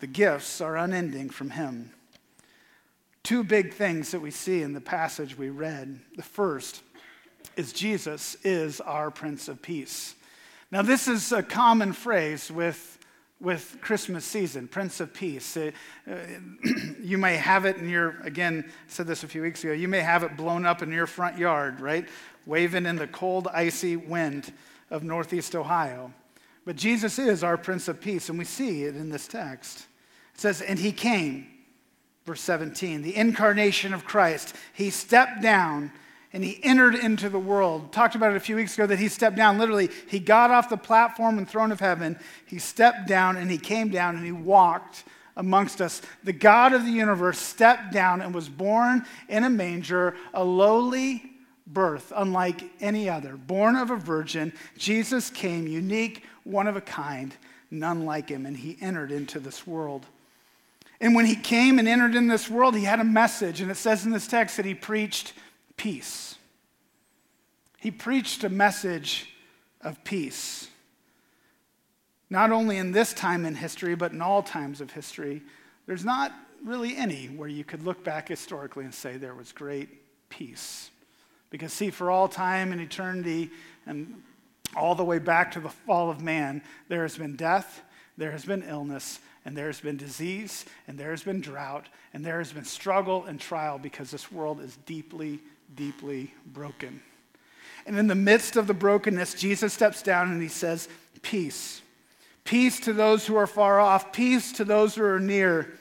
The 0.00 0.09
gifts 0.09 0.61
are 0.61 0.76
unending 0.76 1.31
from 1.31 1.50
Him. 1.50 1.92
Two 3.23 3.45
big 3.45 3.73
things 3.73 4.11
that 4.11 4.19
we 4.19 4.33
see 4.33 4.62
in 4.62 4.73
the 4.73 4.81
passage 4.81 5.38
we 5.38 5.49
read. 5.49 6.00
The 6.16 6.25
first 6.25 6.83
is 7.57 7.73
Jesus 7.73 8.37
is 8.42 8.81
our 8.81 9.12
Prince 9.12 9.47
of 9.47 9.62
Peace. 9.62 10.16
Now, 10.73 10.83
this 10.83 11.07
is 11.07 11.31
a 11.31 11.45
common 11.45 11.92
phrase 11.92 12.50
with 12.50 12.99
with 13.42 13.76
Christmas 13.80 14.25
season, 14.25 14.68
Prince 14.68 15.00
of 15.00 15.12
Peace. 15.12 15.56
Uh, 15.56 15.72
you 17.00 17.18
may 17.18 17.37
have 17.37 17.64
it 17.64 17.76
in 17.76 17.88
your, 17.88 18.20
again, 18.22 18.64
I 18.66 18.72
said 18.87 19.08
this 19.08 19.25
a 19.25 19.28
few 19.28 19.42
weeks 19.42 19.64
ago, 19.64 19.72
you 19.72 19.88
may 19.88 20.00
have 20.00 20.22
it 20.22 20.37
blown 20.37 20.64
up 20.64 20.80
in 20.80 20.92
your 20.92 21.08
front 21.08 21.37
yard, 21.37 21.80
right? 21.80 22.08
Waving 22.46 22.87
in 22.87 22.96
the 22.96 23.08
cold, 23.08 23.49
icy 23.52 23.96
wind 23.96 24.52
of 24.90 25.02
Northeast 25.02 25.56
Ohio. 25.56 26.12
But 26.64 26.76
Jesus 26.76 27.18
is 27.18 27.42
our 27.42 27.58
Prince 27.58 27.88
of 27.88 28.00
Peace, 28.00 28.28
and 28.28 28.38
we 28.38 28.44
see 28.44 28.84
it 28.84 28.94
in 28.94 29.11
this 29.11 29.26
text. 29.26 29.87
It 30.34 30.40
says, 30.40 30.62
And 30.62 30.78
he 30.78 30.92
came, 30.92 31.49
verse 32.25 32.40
17, 32.42 33.02
the 33.02 33.16
incarnation 33.16 33.92
of 33.92 34.04
Christ. 34.04 34.54
He 34.72 34.90
stepped 34.90 35.42
down 35.42 35.90
and 36.32 36.42
he 36.42 36.58
entered 36.62 36.94
into 36.94 37.28
the 37.28 37.38
world. 37.38 37.92
Talked 37.92 38.14
about 38.14 38.32
it 38.32 38.36
a 38.36 38.40
few 38.40 38.56
weeks 38.56 38.74
ago 38.74 38.86
that 38.86 38.98
he 38.98 39.08
stepped 39.08 39.36
down. 39.36 39.58
Literally, 39.58 39.90
he 40.08 40.18
got 40.18 40.50
off 40.50 40.70
the 40.70 40.76
platform 40.76 41.38
and 41.38 41.48
throne 41.48 41.72
of 41.72 41.80
heaven. 41.80 42.18
He 42.46 42.58
stepped 42.58 43.06
down 43.06 43.36
and 43.36 43.50
he 43.50 43.58
came 43.58 43.90
down 43.90 44.16
and 44.16 44.24
he 44.24 44.32
walked 44.32 45.04
amongst 45.36 45.80
us. 45.80 46.00
The 46.24 46.32
God 46.32 46.72
of 46.72 46.84
the 46.84 46.90
universe 46.90 47.38
stepped 47.38 47.92
down 47.92 48.22
and 48.22 48.34
was 48.34 48.48
born 48.48 49.04
in 49.28 49.44
a 49.44 49.50
manger, 49.50 50.16
a 50.32 50.44
lowly 50.44 51.32
birth, 51.66 52.12
unlike 52.14 52.64
any 52.80 53.08
other. 53.08 53.36
Born 53.36 53.76
of 53.76 53.90
a 53.90 53.96
virgin, 53.96 54.52
Jesus 54.76 55.30
came, 55.30 55.66
unique, 55.66 56.24
one 56.44 56.66
of 56.66 56.76
a 56.76 56.80
kind, 56.80 57.34
none 57.70 58.04
like 58.04 58.28
him, 58.28 58.46
and 58.46 58.56
he 58.56 58.76
entered 58.80 59.12
into 59.12 59.38
this 59.38 59.66
world. 59.66 60.06
And 61.00 61.14
when 61.14 61.26
he 61.26 61.34
came 61.34 61.78
and 61.78 61.88
entered 61.88 62.14
in 62.14 62.28
this 62.28 62.48
world, 62.48 62.76
he 62.76 62.84
had 62.84 63.00
a 63.00 63.04
message, 63.04 63.60
and 63.60 63.70
it 63.70 63.76
says 63.76 64.04
in 64.04 64.12
this 64.12 64.26
text 64.26 64.56
that 64.56 64.66
he 64.66 64.74
preached 64.74 65.32
peace. 65.82 66.36
He 67.80 67.90
preached 67.90 68.44
a 68.44 68.48
message 68.48 69.26
of 69.80 70.04
peace. 70.04 70.68
Not 72.30 72.52
only 72.52 72.76
in 72.78 72.92
this 72.92 73.12
time 73.12 73.44
in 73.44 73.56
history, 73.56 73.96
but 73.96 74.12
in 74.12 74.22
all 74.22 74.44
times 74.44 74.80
of 74.80 74.92
history. 74.92 75.42
There's 75.86 76.04
not 76.04 76.32
really 76.64 76.96
any 76.96 77.26
where 77.26 77.48
you 77.48 77.64
could 77.64 77.82
look 77.82 78.04
back 78.04 78.28
historically 78.28 78.84
and 78.84 78.94
say 78.94 79.16
there 79.16 79.34
was 79.34 79.50
great 79.50 79.88
peace. 80.28 80.92
Because, 81.50 81.72
see, 81.72 81.90
for 81.90 82.12
all 82.12 82.28
time 82.28 82.70
and 82.70 82.80
eternity, 82.80 83.50
and 83.84 84.22
all 84.76 84.94
the 84.94 85.04
way 85.04 85.18
back 85.18 85.50
to 85.50 85.60
the 85.60 85.68
fall 85.68 86.10
of 86.10 86.20
man, 86.20 86.62
there 86.86 87.02
has 87.02 87.18
been 87.18 87.34
death, 87.34 87.82
there 88.16 88.30
has 88.30 88.44
been 88.44 88.62
illness, 88.62 89.18
and 89.44 89.56
there 89.56 89.66
has 89.66 89.80
been 89.80 89.96
disease, 89.96 90.64
and 90.86 90.96
there 90.96 91.10
has 91.10 91.24
been 91.24 91.40
drought, 91.40 91.88
and 92.14 92.24
there 92.24 92.38
has 92.38 92.52
been 92.52 92.64
struggle 92.64 93.24
and 93.24 93.40
trial 93.40 93.80
because 93.80 94.12
this 94.12 94.30
world 94.30 94.60
is 94.60 94.76
deeply 94.86 95.40
deeply 95.74 96.32
broken. 96.46 97.02
And 97.86 97.98
in 97.98 98.06
the 98.06 98.14
midst 98.14 98.56
of 98.56 98.66
the 98.66 98.74
brokenness, 98.74 99.34
Jesus 99.34 99.72
steps 99.72 100.02
down 100.02 100.30
and 100.30 100.40
he 100.40 100.48
says, 100.48 100.88
Peace. 101.22 101.82
Peace 102.44 102.80
to 102.80 102.92
those 102.92 103.26
who 103.26 103.36
are 103.36 103.46
far 103.46 103.78
off, 103.78 104.12
peace 104.12 104.52
to 104.52 104.64
those 104.64 104.96
who 104.96 105.04
are 105.04 105.20
near. 105.20 105.72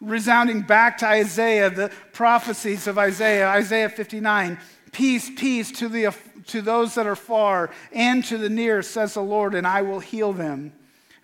Resounding 0.00 0.62
back 0.62 0.98
to 0.98 1.06
Isaiah, 1.06 1.70
the 1.70 1.90
prophecies 2.12 2.86
of 2.86 2.98
Isaiah, 2.98 3.48
Isaiah 3.48 3.88
59. 3.88 4.58
Peace, 4.92 5.30
peace 5.36 5.70
to, 5.72 5.88
the, 5.88 6.14
to 6.46 6.62
those 6.62 6.94
that 6.94 7.06
are 7.06 7.16
far 7.16 7.70
and 7.92 8.24
to 8.24 8.38
the 8.38 8.48
near, 8.48 8.82
says 8.82 9.14
the 9.14 9.22
Lord, 9.22 9.54
and 9.54 9.66
I 9.66 9.82
will 9.82 10.00
heal 10.00 10.32
them. 10.32 10.72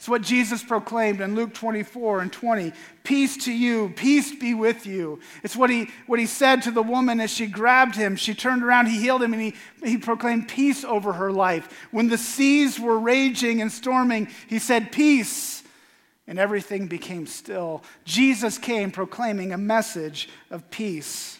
It's 0.03 0.09
what 0.09 0.23
Jesus 0.23 0.65
proclaimed 0.65 1.21
in 1.21 1.37
Luke 1.37 1.55
24 1.55 2.23
and 2.23 2.33
20. 2.33 2.73
Peace 3.05 3.37
to 3.45 3.53
you, 3.53 3.93
peace 3.95 4.35
be 4.35 4.53
with 4.53 4.85
you. 4.85 5.21
It's 5.45 5.55
what 5.55 5.71
he, 5.71 5.91
what 6.09 6.19
he 6.19 6.27
said 6.27 6.61
to 6.63 6.73
the 6.73 6.83
woman 6.83 7.21
as 7.21 7.31
she 7.31 7.47
grabbed 7.47 7.95
him. 7.95 8.17
She 8.17 8.35
turned 8.35 8.65
around, 8.65 8.87
he 8.87 8.99
healed 9.01 9.23
him, 9.23 9.33
and 9.33 9.41
he, 9.41 9.55
he 9.85 9.97
proclaimed 9.99 10.49
peace 10.49 10.83
over 10.83 11.13
her 11.13 11.31
life. 11.31 11.87
When 11.93 12.09
the 12.09 12.19
seas 12.19 12.81
were 12.81 12.99
raging 12.99 13.63
and 13.63 13.71
storming, 13.71 14.27
he 14.49 14.59
said, 14.59 14.91
Peace, 14.91 15.63
and 16.27 16.37
everything 16.37 16.89
became 16.89 17.29
still. 17.29 17.85
Jesus 18.05 18.59
came 18.59 18.91
proclaiming 18.91 19.53
a 19.53 19.57
message 19.57 20.29
of 20.51 20.69
peace, 20.73 21.39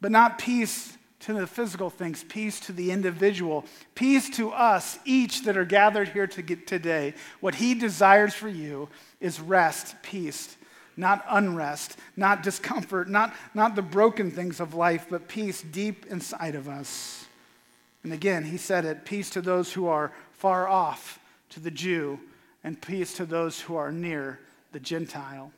but 0.00 0.12
not 0.12 0.38
peace 0.38 0.96
to 1.20 1.34
the 1.34 1.46
physical 1.46 1.90
things, 1.90 2.24
peace 2.24 2.60
to 2.60 2.72
the 2.72 2.90
individual, 2.90 3.64
peace 3.94 4.30
to 4.30 4.50
us, 4.50 4.98
each 5.04 5.44
that 5.44 5.56
are 5.56 5.64
gathered 5.64 6.08
here 6.08 6.26
to 6.26 6.42
today. 6.42 7.14
What 7.40 7.56
He 7.56 7.74
desires 7.74 8.34
for 8.34 8.48
you 8.48 8.88
is 9.20 9.40
rest, 9.40 9.94
peace, 10.02 10.56
not 10.96 11.24
unrest, 11.28 11.98
not 12.16 12.42
discomfort, 12.42 13.08
not, 13.08 13.34
not 13.54 13.76
the 13.76 13.82
broken 13.82 14.30
things 14.30 14.60
of 14.60 14.74
life, 14.74 15.06
but 15.10 15.28
peace 15.28 15.62
deep 15.62 16.06
inside 16.06 16.54
of 16.54 16.68
us. 16.68 17.26
And 18.02 18.12
again, 18.12 18.44
He 18.44 18.56
said 18.56 18.84
it 18.86 19.04
peace 19.04 19.28
to 19.30 19.42
those 19.42 19.72
who 19.72 19.86
are 19.86 20.12
far 20.32 20.66
off, 20.68 21.20
to 21.50 21.60
the 21.60 21.70
Jew, 21.70 22.18
and 22.64 22.80
peace 22.80 23.14
to 23.14 23.26
those 23.26 23.60
who 23.60 23.76
are 23.76 23.92
near, 23.92 24.40
the 24.72 24.80
Gentile. 24.80 25.52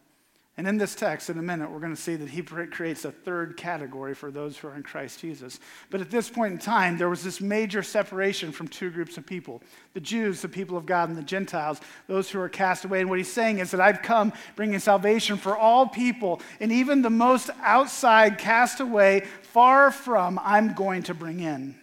And 0.59 0.69
in 0.69 0.77
this 0.77 0.95
text, 0.95 1.31
in 1.31 1.39
a 1.39 1.43
minute, 1.43 1.71
we're 1.71 1.81
going 1.81 1.95
to 1.95 2.01
see 2.01 2.15
that 2.15 2.29
he 2.29 2.43
creates 2.43 3.07
a 3.07 3.11
third 3.11 3.57
category 3.57 4.15
for 4.15 4.31
those 4.31 4.59
who 4.59 4.69
are 4.69 4.75
in 4.75 4.83
Christ 4.83 5.19
Jesus. 5.21 5.59
But 5.89 6.03
at 6.03 6.11
this 6.11 6.29
point 6.29 6.53
in 6.53 6.59
time, 6.59 6.99
there 6.99 7.09
was 7.09 7.25
this 7.25 7.41
major 7.41 7.83
separation 7.83 8.53
from 8.53 8.69
two 8.69 8.91
groups 8.91 9.17
of 9.17 9.25
people 9.25 9.63
the 9.95 10.01
Jews, 10.01 10.43
the 10.43 10.49
people 10.49 10.77
of 10.77 10.85
God, 10.85 11.09
and 11.09 11.17
the 11.17 11.23
Gentiles, 11.23 11.81
those 12.07 12.29
who 12.31 12.39
are 12.39 12.51
cast 12.51 12.85
away. 12.85 13.01
And 13.01 13.09
what 13.09 13.19
he's 13.19 13.33
saying 13.33 13.61
is 13.61 13.71
that 13.71 13.81
I've 13.81 14.03
come 14.03 14.33
bringing 14.55 14.79
salvation 14.79 15.39
for 15.39 15.57
all 15.57 15.87
people, 15.87 16.43
and 16.61 16.71
even 16.71 17.01
the 17.01 17.11
most 17.11 17.49
outside, 17.63 18.37
cast 18.37 18.81
away, 18.81 19.23
far 19.41 19.91
from, 19.91 20.39
I'm 20.43 20.75
going 20.75 21.03
to 21.05 21.15
bring 21.15 21.41
in. 21.41 21.47
And 21.47 21.77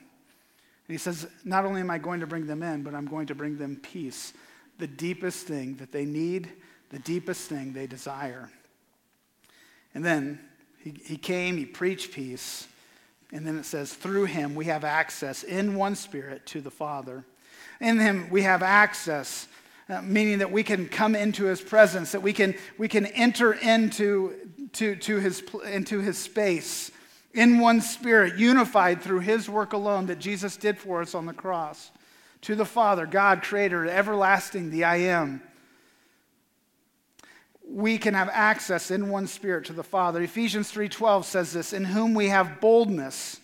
he 0.87 0.97
says, 0.97 1.27
Not 1.43 1.65
only 1.65 1.81
am 1.81 1.89
I 1.89 1.97
going 1.97 2.19
to 2.19 2.27
bring 2.27 2.45
them 2.45 2.61
in, 2.61 2.83
but 2.83 2.93
I'm 2.93 3.07
going 3.07 3.27
to 3.27 3.35
bring 3.35 3.57
them 3.57 3.77
peace, 3.81 4.33
the 4.77 4.87
deepest 4.87 5.47
thing 5.47 5.75
that 5.77 5.91
they 5.91 6.05
need, 6.05 6.51
the 6.91 6.99
deepest 6.99 7.49
thing 7.49 7.73
they 7.73 7.87
desire. 7.87 8.51
And 9.93 10.05
then 10.05 10.39
he, 10.79 10.93
he 11.03 11.17
came, 11.17 11.57
he 11.57 11.65
preached 11.65 12.11
peace. 12.11 12.67
And 13.31 13.45
then 13.45 13.57
it 13.57 13.65
says, 13.65 13.93
through 13.93 14.25
him 14.25 14.55
we 14.55 14.65
have 14.65 14.83
access 14.83 15.43
in 15.43 15.75
one 15.75 15.95
spirit 15.95 16.45
to 16.47 16.61
the 16.61 16.71
Father. 16.71 17.25
In 17.79 17.99
him 17.99 18.29
we 18.29 18.41
have 18.43 18.63
access, 18.63 19.47
uh, 19.87 20.01
meaning 20.01 20.39
that 20.39 20.51
we 20.51 20.63
can 20.63 20.87
come 20.87 21.15
into 21.15 21.45
his 21.45 21.61
presence, 21.61 22.11
that 22.11 22.21
we 22.21 22.33
can, 22.33 22.55
we 22.77 22.87
can 22.87 23.05
enter 23.07 23.53
into 23.53 24.35
to, 24.73 24.95
to 24.95 25.17
his, 25.17 25.43
into 25.65 25.99
his 25.99 26.17
space 26.17 26.91
in 27.33 27.59
one 27.59 27.81
spirit, 27.81 28.37
unified 28.37 29.01
through 29.01 29.19
his 29.19 29.47
work 29.47 29.73
alone 29.73 30.07
that 30.07 30.19
Jesus 30.19 30.57
did 30.57 30.77
for 30.77 31.01
us 31.01 31.13
on 31.13 31.25
the 31.25 31.33
cross. 31.33 31.91
To 32.41 32.55
the 32.55 32.65
Father, 32.65 33.05
God, 33.05 33.43
Creator, 33.43 33.87
everlasting, 33.89 34.71
the 34.71 34.83
I 34.85 34.97
am 34.97 35.41
we 37.69 37.97
can 37.97 38.13
have 38.13 38.29
access 38.33 38.89
in 38.89 39.09
one 39.09 39.27
spirit 39.27 39.65
to 39.65 39.73
the 39.73 39.83
Father. 39.83 40.21
Ephesians 40.21 40.71
3:12 40.71 41.25
says 41.25 41.53
this, 41.53 41.71
in 41.73 41.85
whom 41.85 42.13
we 42.13 42.29
have 42.29 42.59
boldness 42.59 43.39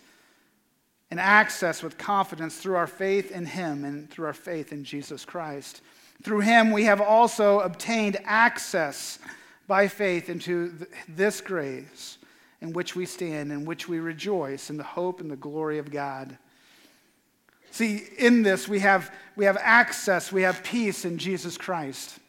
and 1.11 1.19
access 1.19 1.83
with 1.83 1.97
confidence 1.97 2.57
through 2.57 2.75
our 2.75 2.87
faith 2.87 3.31
in 3.31 3.45
him 3.45 3.85
and 3.85 4.09
through 4.09 4.25
our 4.25 4.33
faith 4.33 4.71
in 4.73 4.83
Jesus 4.83 5.23
Christ. 5.23 5.81
Through 6.23 6.41
him 6.41 6.71
we 6.71 6.85
have 6.85 7.01
also 7.01 7.59
obtained 7.59 8.17
access 8.25 9.19
by 9.67 9.87
faith 9.87 10.29
into 10.29 10.87
this 11.07 11.41
grace 11.41 12.17
in 12.61 12.73
which 12.73 12.95
we 12.95 13.05
stand, 13.05 13.51
in 13.51 13.65
which 13.65 13.87
we 13.87 13.99
rejoice 13.99 14.69
in 14.69 14.77
the 14.77 14.83
hope 14.83 15.21
and 15.21 15.29
the 15.29 15.35
glory 15.35 15.77
of 15.77 15.91
God. 15.91 16.37
See, 17.69 18.03
in 18.17 18.41
this 18.41 18.67
we 18.67 18.79
have, 18.79 19.13
we 19.35 19.45
have 19.45 19.57
access, 19.59 20.31
we 20.31 20.43
have 20.43 20.63
peace 20.63 21.05
in 21.05 21.17
Jesus 21.17 21.57
Christ. 21.57 22.19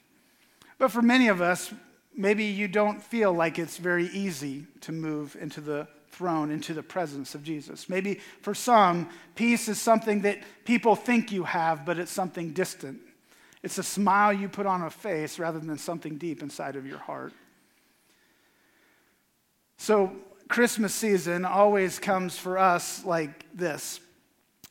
But 0.78 0.90
for 0.90 1.02
many 1.02 1.28
of 1.28 1.40
us, 1.40 1.73
maybe 2.14 2.45
you 2.45 2.68
don't 2.68 3.02
feel 3.02 3.33
like 3.33 3.59
it's 3.59 3.78
very 3.78 4.06
easy 4.09 4.66
to 4.83 4.92
move 4.92 5.37
into 5.40 5.61
the 5.61 5.87
throne, 6.11 6.50
into 6.50 6.73
the 6.73 6.83
presence 6.83 7.35
of 7.35 7.42
Jesus. 7.42 7.88
Maybe 7.88 8.21
for 8.40 8.54
some, 8.54 9.09
peace 9.35 9.68
is 9.68 9.80
something 9.80 10.23
that 10.23 10.38
people 10.64 10.97
think 10.97 11.30
you 11.30 11.45
have, 11.45 11.85
but 11.85 11.99
it's 11.99 12.11
something 12.11 12.52
distant. 12.52 13.00
It's 13.62 13.78
a 13.78 13.83
smile 13.83 14.33
you 14.33 14.49
put 14.49 14.66
on 14.66 14.83
a 14.83 14.90
face 14.90 15.38
rather 15.38 15.59
than 15.59 15.76
something 15.76 16.16
deep 16.16 16.42
inside 16.42 16.76
of 16.76 16.87
your 16.87 16.99
heart. 16.99 17.33
So, 19.76 20.12
Christmas 20.49 20.95
season 20.95 21.45
always 21.45 21.99
comes 21.99 22.38
for 22.38 22.56
us 22.56 23.04
like 23.04 23.45
this 23.54 24.00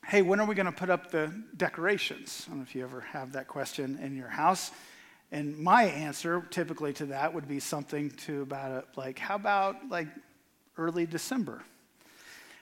Hey, 0.06 0.22
when 0.22 0.40
are 0.40 0.46
we 0.46 0.54
going 0.54 0.68
to 0.68 0.72
put 0.72 0.92
up 0.92 1.10
the 1.10 1.34
decorations? 1.58 2.44
I 2.46 2.52
don't 2.52 2.60
know 2.60 2.64
if 2.64 2.76
you 2.76 2.84
ever 2.84 3.02
have 3.02 3.32
that 3.34 3.48
question 3.48 3.98
in 4.02 4.16
your 4.16 4.30
house. 4.30 4.72
And 5.36 5.58
my 5.58 5.84
answer 5.84 6.48
typically 6.50 6.94
to 6.94 7.08
that 7.08 7.34
would 7.34 7.46
be 7.46 7.60
something 7.60 8.10
to 8.26 8.44
about 8.44 8.72
a, 8.72 8.84
like, 8.98 9.20
how 9.20 9.36
about 9.36 9.90
like 9.90 10.08
early 10.78 11.06
December? 11.06 11.62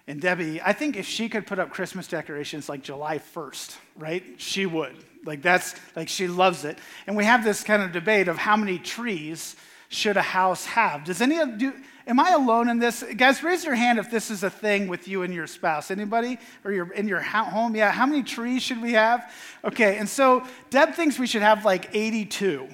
And 0.08 0.20
Debbie, 0.20 0.60
I 0.60 0.74
think 0.74 0.96
if 0.98 1.06
she 1.06 1.30
could 1.30 1.46
put 1.46 1.60
up 1.60 1.70
Christmas 1.70 2.08
decorations 2.08 2.68
like 2.68 2.82
July 2.82 3.20
1st, 3.20 3.78
right? 3.96 4.24
She 4.38 4.66
would. 4.66 4.96
Like 5.24 5.44
that's 5.44 5.76
like 5.96 6.10
she 6.10 6.28
loves 6.28 6.66
it. 6.66 6.80
And 7.06 7.16
we 7.16 7.26
have 7.26 7.44
this 7.44 7.64
kind 7.64 7.84
of 7.84 7.92
debate 7.92 8.28
of 8.28 8.38
how 8.38 8.58
many 8.58 8.80
trees 8.80 9.56
should 9.90 10.18
a 10.18 10.24
house 10.24 10.66
have? 10.66 11.04
Does 11.04 11.22
any 11.22 11.38
of 11.38 11.60
do 11.60 11.74
am 12.08 12.20
I 12.20 12.32
alone 12.32 12.70
in 12.70 12.80
this? 12.80 13.04
Guys, 13.18 13.44
raise 13.44 13.64
your 13.64 13.76
hand 13.76 14.00
if 14.00 14.10
this 14.10 14.30
is 14.30 14.44
a 14.44 14.50
thing 14.50 14.88
with 14.88 15.08
you 15.08 15.24
and 15.24 15.34
your 15.34 15.48
spouse. 15.48 15.92
Anybody? 15.92 16.40
Or 16.64 16.72
your 16.72 16.92
in 16.94 17.08
your 17.08 17.22
home? 17.22 17.76
Yeah, 17.76 17.92
how 17.92 18.06
many 18.06 18.24
trees 18.24 18.62
should 18.62 18.82
we 18.82 18.94
have? 18.94 19.32
Okay, 19.64 19.98
and 19.98 20.08
so 20.08 20.46
Deb 20.70 20.94
thinks 20.94 21.18
we 21.18 21.28
should 21.28 21.42
have 21.42 21.66
like 21.66 21.90
82. 21.94 22.68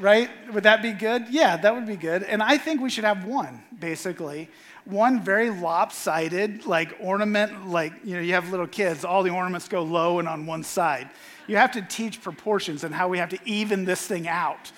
right? 0.00 0.30
Would 0.52 0.64
that 0.64 0.82
be 0.82 0.92
good? 0.92 1.26
Yeah, 1.30 1.56
that 1.58 1.74
would 1.74 1.86
be 1.86 1.96
good. 1.96 2.22
And 2.22 2.42
I 2.42 2.58
think 2.58 2.80
we 2.80 2.90
should 2.90 3.04
have 3.04 3.24
one, 3.24 3.62
basically. 3.78 4.48
One 4.86 5.22
very 5.22 5.50
lopsided, 5.50 6.66
like 6.66 6.96
ornament, 7.00 7.68
like, 7.68 7.92
you 8.02 8.14
know, 8.14 8.22
you 8.22 8.32
have 8.32 8.50
little 8.50 8.66
kids, 8.66 9.04
all 9.04 9.22
the 9.22 9.30
ornaments 9.30 9.68
go 9.68 9.82
low 9.82 10.18
and 10.18 10.26
on 10.26 10.46
one 10.46 10.62
side. 10.62 11.08
You 11.46 11.56
have 11.56 11.72
to 11.72 11.82
teach 11.82 12.22
proportions 12.22 12.82
and 12.82 12.94
how 12.94 13.08
we 13.08 13.18
have 13.18 13.28
to 13.30 13.38
even 13.44 13.84
this 13.84 14.06
thing 14.06 14.26
out. 14.26 14.72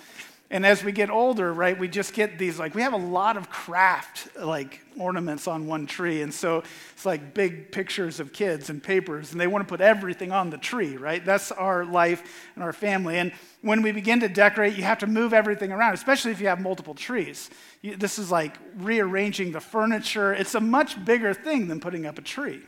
And 0.53 0.67
as 0.67 0.85
we 0.85 0.93
get 0.93 1.09
older, 1.09 1.51
right, 1.51 1.79
we 1.79 1.89
just 1.89 2.13
get 2.13 2.39
these 2.39 2.59
like, 2.59 2.75
we 2.75 2.83
have 2.83 2.93
a 2.93 2.99
lot 2.99 3.39
of 3.39 3.49
craft 3.49 4.37
like 4.37 4.83
ornaments 4.99 5.49
on 5.49 5.67
one 5.67 5.87
tree. 5.87 6.21
And 6.21 6.33
so 6.33 6.63
it's 6.93 7.07
like 7.07 7.33
big 7.33 7.73
pictures 7.73 8.21
of 8.21 8.35
kids 8.35 8.69
and 8.69 8.83
papers, 8.83 9.33
and 9.33 9.41
they 9.41 9.47
want 9.47 9.67
to 9.67 9.69
put 9.69 9.81
everything 9.81 10.31
on 10.31 10.51
the 10.51 10.59
tree, 10.59 10.99
right? 10.99 11.25
That's 11.25 11.53
our 11.53 11.87
life 11.87 12.51
and 12.55 12.63
our 12.63 12.75
family. 12.75 13.17
And 13.17 13.33
when 13.63 13.81
we 13.81 13.93
begin 13.93 14.21
to 14.21 14.29
decorate, 14.29 14.77
you 14.77 14.83
have 14.83 14.99
to 14.99 15.07
move 15.07 15.33
everything 15.33 15.73
around, 15.73 15.95
especially 15.95 16.33
if 16.33 16.41
you 16.41 16.49
have 16.49 16.61
multiple 16.61 16.95
trees. 16.95 17.49
You, 17.81 17.97
this 17.97 18.19
is 18.19 18.31
like 18.31 18.59
rearranging 18.77 19.53
the 19.53 19.61
furniture. 19.61 20.35
It's 20.35 20.55
a 20.55 20.61
much 20.61 21.03
bigger 21.03 21.33
thing 21.33 21.69
than 21.69 21.81
putting 21.81 22.05
up 22.05 22.19
a 22.19 22.23
tree. 22.23 22.61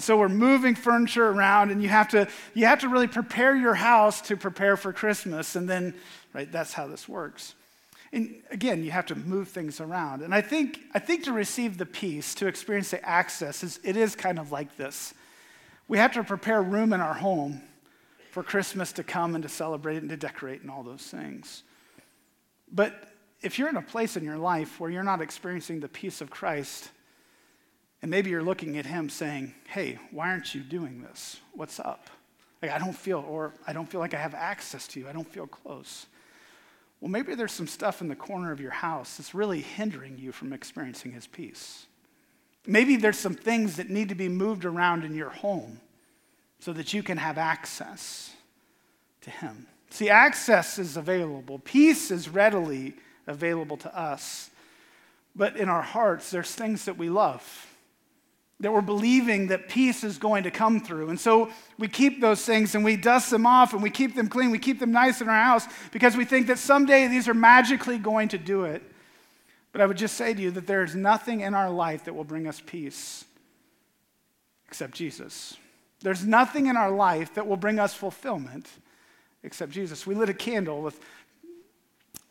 And 0.00 0.04
so 0.06 0.16
we're 0.16 0.30
moving 0.30 0.74
furniture 0.74 1.28
around, 1.28 1.70
and 1.70 1.82
you 1.82 1.90
have 1.90 2.08
to 2.08 2.26
you 2.54 2.64
have 2.64 2.78
to 2.78 2.88
really 2.88 3.06
prepare 3.06 3.54
your 3.54 3.74
house 3.74 4.22
to 4.22 4.36
prepare 4.38 4.78
for 4.78 4.94
Christmas, 4.94 5.56
and 5.56 5.68
then 5.68 5.92
right? 6.32 6.50
That's 6.50 6.72
how 6.72 6.86
this 6.86 7.06
works. 7.06 7.54
And 8.10 8.42
again, 8.50 8.82
you 8.82 8.92
have 8.92 9.04
to 9.06 9.14
move 9.14 9.48
things 9.48 9.78
around. 9.78 10.22
And 10.22 10.34
I 10.34 10.40
think, 10.40 10.80
I 10.94 11.00
think 11.00 11.24
to 11.24 11.32
receive 11.32 11.76
the 11.76 11.84
peace, 11.84 12.34
to 12.36 12.46
experience 12.46 12.92
the 12.92 13.06
access, 13.06 13.62
is, 13.62 13.78
it 13.84 13.94
is 13.94 14.16
kind 14.16 14.38
of 14.38 14.50
like 14.50 14.74
this. 14.78 15.12
We 15.86 15.98
have 15.98 16.12
to 16.12 16.24
prepare 16.24 16.62
room 16.62 16.94
in 16.94 17.02
our 17.02 17.12
home 17.12 17.60
for 18.30 18.42
Christmas 18.42 18.92
to 18.92 19.04
come 19.04 19.34
and 19.34 19.42
to 19.42 19.50
celebrate 19.50 19.98
and 19.98 20.08
to 20.08 20.16
decorate 20.16 20.62
and 20.62 20.70
all 20.70 20.82
those 20.82 21.02
things. 21.02 21.62
But 22.72 22.94
if 23.42 23.58
you're 23.58 23.68
in 23.68 23.76
a 23.76 23.82
place 23.82 24.16
in 24.16 24.24
your 24.24 24.38
life 24.38 24.80
where 24.80 24.90
you're 24.90 25.02
not 25.02 25.20
experiencing 25.20 25.80
the 25.80 25.88
peace 25.88 26.22
of 26.22 26.30
Christ, 26.30 26.88
and 28.02 28.10
maybe 28.10 28.30
you're 28.30 28.42
looking 28.42 28.78
at 28.78 28.86
him 28.86 29.08
saying, 29.08 29.54
Hey, 29.68 29.98
why 30.10 30.30
aren't 30.30 30.54
you 30.54 30.62
doing 30.62 31.02
this? 31.02 31.38
What's 31.52 31.78
up? 31.78 32.08
Like, 32.62 32.70
I 32.70 32.78
don't 32.78 32.96
feel, 32.96 33.24
or 33.26 33.54
I 33.66 33.72
don't 33.72 33.90
feel 33.90 34.00
like 34.00 34.14
I 34.14 34.18
have 34.18 34.34
access 34.34 34.86
to 34.88 35.00
you. 35.00 35.08
I 35.08 35.12
don't 35.12 35.30
feel 35.30 35.46
close. 35.46 36.06
Well, 37.00 37.10
maybe 37.10 37.34
there's 37.34 37.52
some 37.52 37.66
stuff 37.66 38.02
in 38.02 38.08
the 38.08 38.16
corner 38.16 38.52
of 38.52 38.60
your 38.60 38.70
house 38.70 39.16
that's 39.16 39.34
really 39.34 39.60
hindering 39.60 40.18
you 40.18 40.32
from 40.32 40.52
experiencing 40.52 41.12
His 41.12 41.26
peace. 41.26 41.86
Maybe 42.66 42.96
there's 42.96 43.18
some 43.18 43.34
things 43.34 43.76
that 43.76 43.88
need 43.88 44.10
to 44.10 44.14
be 44.14 44.28
moved 44.28 44.66
around 44.66 45.04
in 45.04 45.14
your 45.14 45.30
home 45.30 45.80
so 46.58 46.74
that 46.74 46.92
you 46.92 47.02
can 47.02 47.16
have 47.16 47.38
access 47.38 48.34
to 49.22 49.30
Him. 49.30 49.66
See, 49.88 50.10
access 50.10 50.78
is 50.78 50.98
available, 50.98 51.58
peace 51.60 52.10
is 52.10 52.28
readily 52.28 52.94
available 53.26 53.78
to 53.78 53.98
us. 53.98 54.50
But 55.34 55.56
in 55.56 55.68
our 55.68 55.82
hearts, 55.82 56.30
there's 56.30 56.54
things 56.54 56.84
that 56.84 56.98
we 56.98 57.08
love 57.08 57.69
that 58.60 58.72
we're 58.72 58.82
believing 58.82 59.48
that 59.48 59.68
peace 59.68 60.04
is 60.04 60.18
going 60.18 60.44
to 60.44 60.50
come 60.50 60.80
through. 60.80 61.08
And 61.08 61.18
so 61.18 61.50
we 61.78 61.88
keep 61.88 62.20
those 62.20 62.44
things 62.44 62.74
and 62.74 62.84
we 62.84 62.96
dust 62.96 63.30
them 63.30 63.46
off 63.46 63.72
and 63.72 63.82
we 63.82 63.90
keep 63.90 64.14
them 64.14 64.28
clean. 64.28 64.50
We 64.50 64.58
keep 64.58 64.78
them 64.78 64.92
nice 64.92 65.22
in 65.22 65.28
our 65.28 65.44
house 65.44 65.66
because 65.92 66.16
we 66.16 66.26
think 66.26 66.46
that 66.48 66.58
someday 66.58 67.08
these 67.08 67.26
are 67.26 67.34
magically 67.34 67.96
going 67.96 68.28
to 68.28 68.38
do 68.38 68.64
it. 68.64 68.82
But 69.72 69.80
I 69.80 69.86
would 69.86 69.96
just 69.96 70.16
say 70.16 70.34
to 70.34 70.40
you 70.40 70.50
that 70.52 70.66
there 70.66 70.82
is 70.82 70.94
nothing 70.94 71.40
in 71.40 71.54
our 71.54 71.70
life 71.70 72.04
that 72.04 72.14
will 72.14 72.24
bring 72.24 72.46
us 72.46 72.62
peace 72.64 73.24
except 74.68 74.92
Jesus. 74.92 75.56
There's 76.02 76.24
nothing 76.24 76.66
in 76.66 76.76
our 76.76 76.90
life 76.90 77.34
that 77.34 77.46
will 77.46 77.56
bring 77.56 77.78
us 77.78 77.94
fulfillment 77.94 78.66
except 79.42 79.72
Jesus. 79.72 80.06
We 80.06 80.14
lit 80.14 80.28
a 80.28 80.34
candle 80.34 80.82
with 80.82 81.00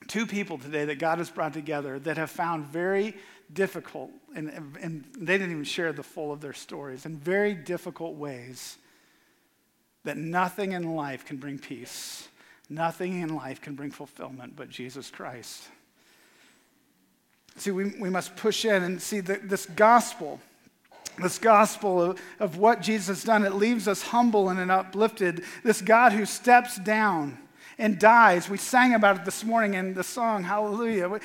two 0.10 0.26
people 0.26 0.58
today 0.58 0.86
that 0.86 1.00
God 1.00 1.20
has 1.20 1.30
brought 1.30 1.54
together 1.54 2.00
that 2.00 2.18
have 2.18 2.30
found 2.30 2.66
very 2.66 3.16
difficult, 3.54 4.12
and, 4.36 4.50
and 4.82 5.06
they 5.18 5.38
didn't 5.38 5.52
even 5.52 5.64
share 5.64 5.94
the 5.94 6.04
full 6.04 6.32
of 6.32 6.42
their 6.42 6.54
stories, 6.54 7.06
in 7.06 7.18
very 7.18 7.54
difficult 7.54 8.16
ways 8.16 8.78
that 10.04 10.18
nothing 10.18 10.74
in 10.74 10.96
life 10.96 11.26
can 11.26 11.38
bring 11.38 11.58
peace. 11.58 12.28
Nothing 12.70 13.22
in 13.22 13.36
life 13.36 13.62
can 13.62 13.74
bring 13.74 13.90
fulfillment 13.90 14.56
but 14.56 14.70
Jesus 14.70 15.10
Christ. 15.10 15.68
See, 17.58 17.72
we, 17.72 17.94
we 18.00 18.10
must 18.10 18.36
push 18.36 18.64
in 18.64 18.84
and 18.84 19.02
see 19.02 19.20
that 19.22 19.50
this 19.50 19.66
gospel, 19.66 20.40
this 21.20 21.40
gospel 21.40 22.02
of, 22.12 22.22
of 22.40 22.58
what 22.58 22.82
Jesus 22.82 23.08
has 23.08 23.24
done, 23.24 23.44
it 23.44 23.56
leaves 23.56 23.88
us 23.88 24.04
humble 24.04 24.50
and 24.50 24.72
uplifted. 24.72 25.44
This 25.64 25.82
God 25.82 26.12
who 26.12 26.26
steps 26.26 26.78
down 26.78 27.40
and 27.80 27.98
dies. 27.98 28.50
We 28.50 28.58
sang 28.58 28.94
about 28.94 29.16
it 29.16 29.26
this 29.26 29.44
morning 29.44 29.74
in 29.74 29.94
the 29.94 30.04
song, 30.04 30.44
Hallelujah. 30.44 31.20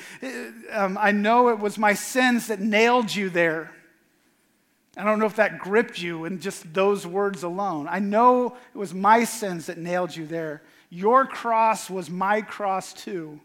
Um, 0.71 0.97
I 0.99 1.11
know 1.11 1.49
it 1.49 1.59
was 1.59 1.77
my 1.77 1.93
sins 1.93 2.47
that 2.47 2.61
nailed 2.61 3.13
you 3.13 3.29
there. 3.29 3.71
I 4.97 5.03
don't 5.03 5.19
know 5.19 5.25
if 5.25 5.35
that 5.35 5.59
gripped 5.59 6.01
you 6.01 6.23
in 6.23 6.39
just 6.39 6.73
those 6.73 7.05
words 7.05 7.43
alone. 7.43 7.87
I 7.89 7.99
know 7.99 8.55
it 8.73 8.77
was 8.77 8.93
my 8.93 9.25
sins 9.25 9.65
that 9.65 9.77
nailed 9.77 10.15
you 10.15 10.25
there. 10.25 10.63
Your 10.89 11.25
cross 11.25 11.89
was 11.89 12.09
my 12.09 12.41
cross 12.41 12.93
too. 12.93 13.41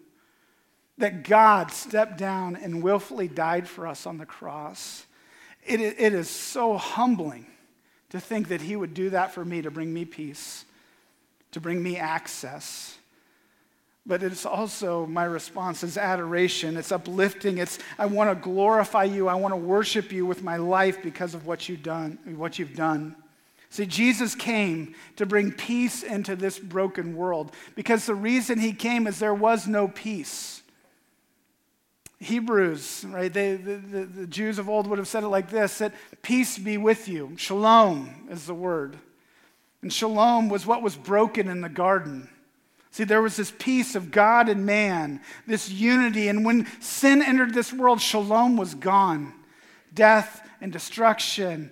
That 0.99 1.25
God 1.25 1.73
stepped 1.73 2.17
down 2.17 2.55
and 2.55 2.81
willfully 2.81 3.27
died 3.27 3.67
for 3.67 3.89
us 3.89 4.07
on 4.07 4.19
the 4.19 4.27
cross. 4.27 5.05
It, 5.67 5.81
it 5.81 6.15
is 6.15 6.31
so 6.31 6.77
humbling 6.77 7.47
to 8.11 8.21
think 8.21 8.49
that 8.49 8.61
He 8.61 8.77
would 8.77 8.95
do 8.95 9.11
that 9.11 9.35
for 9.35 9.45
me 9.45 9.63
to 9.63 9.71
bring 9.73 9.93
me 9.93 10.05
peace, 10.05 10.65
to 11.51 11.61
bring 11.61 11.83
me 11.83 11.97
access 11.97 12.99
but 14.07 14.23
it's 14.23 14.47
also 14.47 15.07
my 15.07 15.25
response 15.25 15.83
is 15.83 15.99
adoration. 15.99 16.77
It's 16.77 16.93
uplifting. 16.93 17.59
It's 17.59 17.79
i 17.99 18.07
want 18.07 18.31
to 18.31 18.35
glorify 18.35 19.05
you. 19.05 19.29
I 19.29 19.35
want 19.35 19.53
to 19.53 19.57
worship 19.57 20.13
you 20.13 20.27
with 20.27 20.43
my 20.43 20.57
life 20.57 21.03
because 21.03 21.35
of 21.35 21.47
what 21.47 21.69
you've 21.69 21.83
done 21.83 22.19
what 22.37 22.59
you've 22.59 22.75
done. 22.75 23.15
See 23.69 23.87
jesus 23.87 24.35
came 24.35 24.95
to 25.17 25.27
bring 25.27 25.53
peace 25.53 26.03
into 26.03 26.35
this 26.35 26.59
broken 26.59 27.15
world 27.15 27.53
because 27.75 28.07
the 28.07 28.15
reason 28.15 28.59
he 28.59 28.73
came 28.73 29.07
is 29.07 29.19
there 29.19 29.35
was 29.35 29.67
no 29.67 29.87
peace. 29.89 30.63
Hebrews 32.19 33.05
right 33.09 33.33
they, 33.33 33.57
the, 33.57 33.77
the, 33.77 34.05
the 34.05 34.27
jews 34.27 34.59
of 34.59 34.69
old 34.69 34.87
would 34.87 34.99
have 34.99 35.09
said 35.09 35.25
it 35.25 35.29
like 35.29 35.51
this 35.51 35.79
that 35.79 35.95
peace 36.23 36.59
be 36.59 36.79
with 36.79 37.07
you. 37.07 37.35
Shalom 37.37 38.29
is 38.31 38.47
the 38.47 38.55
word. 38.55 38.97
And 39.83 39.93
shalom 39.93 40.49
was 40.49 40.67
what 40.67 40.83
was 40.83 40.97
broken 40.97 41.49
in 41.49 41.61
the 41.61 41.69
garden 41.69 42.29
See, 42.93 43.05
there 43.05 43.23
was 43.23 43.37
this 43.37 43.53
peace 43.57 43.95
of 43.95 44.11
God 44.11 44.49
and 44.49 44.67
man, 44.67 45.21
this 45.47 45.71
unity. 45.71 46.29
And 46.29 46.45
when 46.45 46.67
sin 46.81 47.23
entered 47.23 47.55
this 47.55 47.73
world, 47.73 48.01
shalom 48.01 48.57
was 48.57 48.75
gone. 48.75 49.33
Death 49.95 50.47
and 50.61 50.73
destruction, 50.73 51.71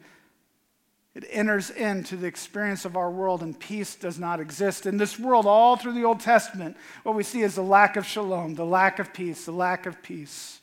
it 1.15 1.25
enters 1.31 1.71
into 1.71 2.17
the 2.17 2.29
experience 2.29 2.85
of 2.85 2.97
our 2.97 3.11
world, 3.11 3.43
and 3.43 3.59
peace 3.59 3.97
does 3.97 4.19
not 4.19 4.39
exist. 4.39 4.87
In 4.87 4.97
this 4.97 5.19
world, 5.19 5.47
all 5.47 5.77
through 5.77 5.95
the 5.95 6.05
Old 6.05 6.21
Testament, 6.21 6.77
what 7.03 7.17
we 7.17 7.25
see 7.25 7.41
is 7.43 7.57
the 7.57 7.63
lack 7.63 7.97
of 7.97 8.07
shalom, 8.07 8.55
the 8.55 8.65
lack 8.65 9.01
of 9.01 9.13
peace, 9.13 9.45
the 9.45 9.53
lack 9.53 9.87
of 9.87 10.01
peace. 10.03 10.61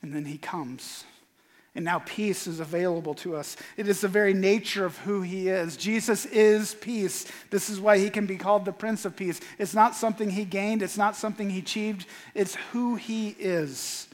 And 0.00 0.14
then 0.14 0.24
he 0.24 0.38
comes 0.38 1.04
and 1.78 1.84
now 1.84 2.00
peace 2.00 2.48
is 2.48 2.58
available 2.58 3.14
to 3.14 3.36
us. 3.36 3.56
It 3.76 3.86
is 3.86 4.00
the 4.00 4.08
very 4.08 4.34
nature 4.34 4.84
of 4.84 4.98
who 4.98 5.22
he 5.22 5.46
is. 5.46 5.76
Jesus 5.76 6.26
is 6.26 6.74
peace. 6.74 7.30
This 7.50 7.70
is 7.70 7.78
why 7.78 7.98
he 7.98 8.10
can 8.10 8.26
be 8.26 8.36
called 8.36 8.64
the 8.64 8.72
Prince 8.72 9.04
of 9.04 9.14
Peace. 9.14 9.40
It's 9.60 9.74
not 9.74 9.94
something 9.94 10.28
he 10.28 10.44
gained, 10.44 10.82
it's 10.82 10.98
not 10.98 11.14
something 11.14 11.48
he 11.48 11.60
achieved, 11.60 12.06
it's 12.34 12.56
who 12.72 12.96
he 12.96 13.28
is. 13.38 14.08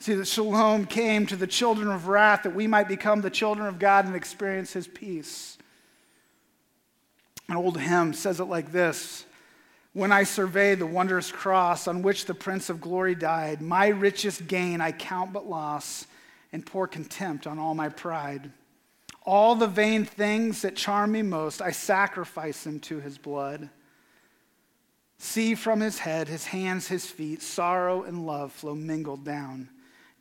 See, 0.00 0.14
that 0.14 0.26
shalom 0.26 0.86
came 0.86 1.26
to 1.26 1.36
the 1.36 1.46
children 1.46 1.88
of 1.88 2.08
wrath 2.08 2.44
that 2.44 2.54
we 2.54 2.66
might 2.66 2.88
become 2.88 3.20
the 3.20 3.28
children 3.28 3.66
of 3.66 3.78
God 3.78 4.06
and 4.06 4.16
experience 4.16 4.72
his 4.72 4.88
peace. 4.88 5.58
An 7.50 7.56
old 7.58 7.76
hymn 7.76 8.14
says 8.14 8.40
it 8.40 8.44
like 8.44 8.72
this 8.72 9.26
when 9.94 10.10
I 10.10 10.24
survey 10.24 10.74
the 10.74 10.86
wondrous 10.86 11.30
cross 11.30 11.86
on 11.86 12.02
which 12.02 12.24
the 12.24 12.34
Prince 12.34 12.70
of 12.70 12.80
Glory 12.80 13.14
died, 13.14 13.60
my 13.60 13.88
richest 13.88 14.46
gain 14.46 14.80
I 14.80 14.92
count 14.92 15.32
but 15.32 15.48
loss 15.48 16.06
and 16.52 16.64
pour 16.64 16.86
contempt 16.86 17.46
on 17.46 17.58
all 17.58 17.74
my 17.74 17.90
pride. 17.90 18.50
All 19.24 19.54
the 19.54 19.66
vain 19.66 20.04
things 20.04 20.62
that 20.62 20.76
charm 20.76 21.12
me 21.12 21.22
most, 21.22 21.60
I 21.60 21.70
sacrifice 21.70 22.64
them 22.64 22.80
to 22.80 23.00
his 23.00 23.18
blood. 23.18 23.68
See 25.18 25.54
from 25.54 25.80
his 25.80 26.00
head, 26.00 26.26
his 26.26 26.46
hands, 26.46 26.88
his 26.88 27.06
feet, 27.06 27.42
sorrow 27.42 28.02
and 28.02 28.26
love 28.26 28.50
flow 28.50 28.74
mingled 28.74 29.24
down. 29.24 29.68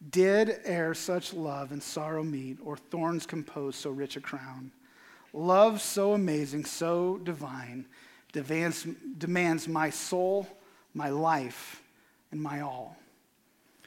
Did 0.10 0.60
e'er 0.68 0.94
such 0.94 1.34
love 1.34 1.72
and 1.72 1.82
sorrow 1.82 2.24
meet, 2.24 2.58
or 2.62 2.76
thorns 2.76 3.26
compose 3.26 3.76
so 3.76 3.90
rich 3.90 4.18
a 4.18 4.22
crown? 4.22 4.72
Love 5.34 5.82
so 5.82 6.14
amazing, 6.14 6.66
so 6.66 7.18
divine 7.18 7.86
demands, 8.32 8.86
demands 9.18 9.68
my 9.68 9.90
soul, 9.90 10.48
my 10.94 11.10
life, 11.10 11.82
and 12.32 12.42
my 12.42 12.62
all. 12.62 12.98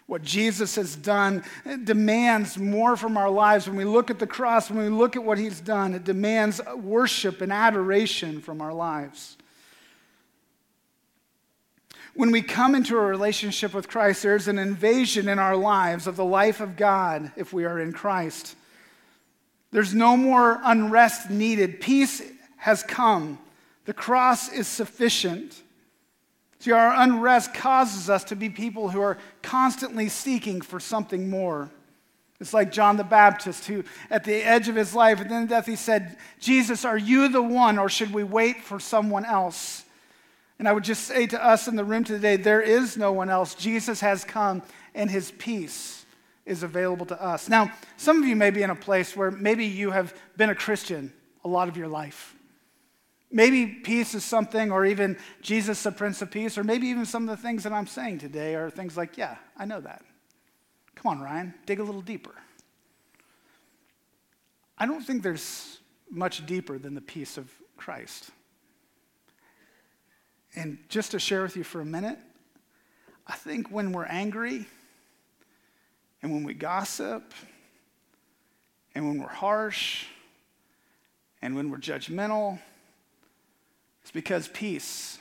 What 0.06 0.22
Jesus 0.22 0.76
has 0.76 0.96
done 0.96 1.44
demands 1.84 2.58
more 2.58 2.96
from 2.96 3.16
our 3.16 3.30
lives. 3.30 3.66
When 3.66 3.76
we 3.76 3.84
look 3.84 4.10
at 4.10 4.18
the 4.18 4.26
cross, 4.26 4.70
when 4.70 4.78
we 4.78 4.90
look 4.90 5.16
at 5.16 5.24
what 5.24 5.38
he's 5.38 5.60
done, 5.60 5.94
it 5.94 6.04
demands 6.04 6.60
worship 6.76 7.40
and 7.40 7.50
adoration 7.50 8.42
from 8.42 8.60
our 8.60 8.74
lives. 8.74 9.38
When 12.14 12.30
we 12.30 12.42
come 12.42 12.74
into 12.74 12.96
a 12.96 13.00
relationship 13.00 13.74
with 13.74 13.88
Christ, 13.88 14.22
there's 14.22 14.46
an 14.46 14.58
invasion 14.58 15.28
in 15.28 15.38
our 15.38 15.56
lives 15.56 16.06
of 16.06 16.16
the 16.16 16.24
life 16.24 16.60
of 16.60 16.76
God 16.76 17.32
if 17.34 17.52
we 17.52 17.64
are 17.64 17.80
in 17.80 17.92
Christ. 17.92 18.54
There's 19.72 19.94
no 19.94 20.16
more 20.16 20.60
unrest 20.62 21.30
needed. 21.30 21.80
Peace 21.80 22.22
has 22.58 22.82
come. 22.84 23.38
The 23.84 23.92
cross 23.92 24.50
is 24.50 24.66
sufficient. 24.66 25.60
See, 26.58 26.72
our 26.72 26.94
unrest 27.02 27.52
causes 27.52 28.08
us 28.08 28.24
to 28.24 28.36
be 28.36 28.48
people 28.48 28.88
who 28.88 29.00
are 29.00 29.18
constantly 29.42 30.08
seeking 30.08 30.60
for 30.60 30.80
something 30.80 31.28
more. 31.28 31.70
It's 32.40 32.54
like 32.54 32.72
John 32.72 32.96
the 32.96 33.04
Baptist, 33.04 33.66
who 33.66 33.84
at 34.10 34.24
the 34.24 34.42
edge 34.42 34.68
of 34.68 34.74
his 34.74 34.94
life, 34.94 35.20
and 35.20 35.30
then 35.30 35.46
death, 35.46 35.66
he 35.66 35.76
said, 35.76 36.16
Jesus, 36.40 36.84
are 36.84 36.98
you 36.98 37.28
the 37.28 37.42
one, 37.42 37.78
or 37.78 37.88
should 37.88 38.12
we 38.12 38.24
wait 38.24 38.62
for 38.62 38.80
someone 38.80 39.24
else? 39.24 39.84
And 40.58 40.68
I 40.68 40.72
would 40.72 40.84
just 40.84 41.04
say 41.04 41.26
to 41.26 41.44
us 41.44 41.68
in 41.68 41.76
the 41.76 41.84
room 41.84 42.04
today, 42.04 42.36
there 42.36 42.60
is 42.60 42.96
no 42.96 43.12
one 43.12 43.30
else. 43.30 43.54
Jesus 43.54 44.00
has 44.00 44.24
come, 44.24 44.62
and 44.94 45.10
his 45.10 45.30
peace 45.32 46.04
is 46.46 46.62
available 46.62 47.06
to 47.06 47.22
us. 47.22 47.48
Now, 47.48 47.72
some 47.96 48.22
of 48.22 48.28
you 48.28 48.36
may 48.36 48.50
be 48.50 48.62
in 48.62 48.70
a 48.70 48.76
place 48.76 49.16
where 49.16 49.30
maybe 49.30 49.64
you 49.64 49.90
have 49.90 50.14
been 50.36 50.50
a 50.50 50.54
Christian 50.54 51.12
a 51.44 51.48
lot 51.48 51.68
of 51.68 51.76
your 51.76 51.88
life. 51.88 52.33
Maybe 53.34 53.66
peace 53.66 54.14
is 54.14 54.22
something, 54.22 54.70
or 54.70 54.86
even 54.86 55.18
Jesus, 55.42 55.82
the 55.82 55.90
Prince 55.90 56.22
of 56.22 56.30
Peace, 56.30 56.56
or 56.56 56.62
maybe 56.62 56.86
even 56.86 57.04
some 57.04 57.28
of 57.28 57.36
the 57.36 57.42
things 57.42 57.64
that 57.64 57.72
I'm 57.72 57.88
saying 57.88 58.20
today 58.20 58.54
are 58.54 58.70
things 58.70 58.96
like, 58.96 59.18
yeah, 59.18 59.38
I 59.56 59.64
know 59.64 59.80
that. 59.80 60.04
Come 60.94 61.10
on, 61.10 61.20
Ryan, 61.20 61.52
dig 61.66 61.80
a 61.80 61.82
little 61.82 62.00
deeper. 62.00 62.30
I 64.78 64.86
don't 64.86 65.02
think 65.02 65.24
there's 65.24 65.80
much 66.08 66.46
deeper 66.46 66.78
than 66.78 66.94
the 66.94 67.00
peace 67.00 67.36
of 67.36 67.50
Christ. 67.76 68.30
And 70.54 70.78
just 70.88 71.10
to 71.10 71.18
share 71.18 71.42
with 71.42 71.56
you 71.56 71.64
for 71.64 71.80
a 71.80 71.84
minute, 71.84 72.18
I 73.26 73.34
think 73.34 73.68
when 73.68 73.90
we're 73.90 74.06
angry 74.06 74.64
and 76.22 76.32
when 76.32 76.44
we 76.44 76.54
gossip 76.54 77.34
and 78.94 79.08
when 79.08 79.20
we're 79.20 79.26
harsh 79.26 80.04
and 81.42 81.56
when 81.56 81.68
we're 81.68 81.78
judgmental, 81.78 82.60
because 84.14 84.48
peace 84.48 85.18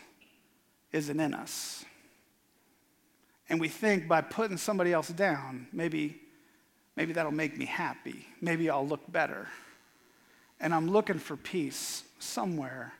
isn't 0.93 1.19
in 1.19 1.33
us. 1.33 1.83
And 3.49 3.59
we 3.59 3.67
think 3.67 4.07
by 4.07 4.21
putting 4.21 4.55
somebody 4.55 4.93
else 4.93 5.09
down, 5.09 5.67
maybe, 5.73 6.21
maybe 6.95 7.11
that'll 7.11 7.31
make 7.31 7.57
me 7.57 7.65
happy. 7.65 8.27
Maybe 8.39 8.69
I'll 8.69 8.87
look 8.87 9.11
better. 9.11 9.47
And 10.61 10.73
I'm 10.73 10.89
looking 10.89 11.19
for 11.19 11.35
peace 11.35 12.03
somewhere, 12.19 12.93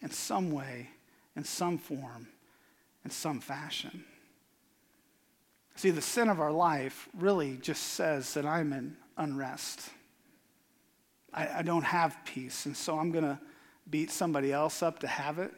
in 0.00 0.10
some 0.10 0.52
way, 0.52 0.88
in 1.36 1.44
some 1.44 1.76
form, 1.76 2.28
in 3.04 3.10
some 3.10 3.40
fashion. 3.40 4.04
See, 5.74 5.90
the 5.90 6.00
sin 6.00 6.28
of 6.28 6.40
our 6.40 6.52
life 6.52 7.08
really 7.18 7.58
just 7.60 7.82
says 7.82 8.32
that 8.34 8.46
I'm 8.46 8.72
in 8.72 8.96
unrest. 9.16 9.90
I, 11.34 11.58
I 11.58 11.62
don't 11.62 11.84
have 11.84 12.16
peace, 12.24 12.66
and 12.66 12.76
so 12.76 12.98
I'm 12.98 13.10
going 13.12 13.24
to 13.24 13.38
beat 13.90 14.10
somebody 14.10 14.52
else 14.52 14.82
up 14.82 15.00
to 15.00 15.06
have 15.06 15.38
it. 15.38 15.52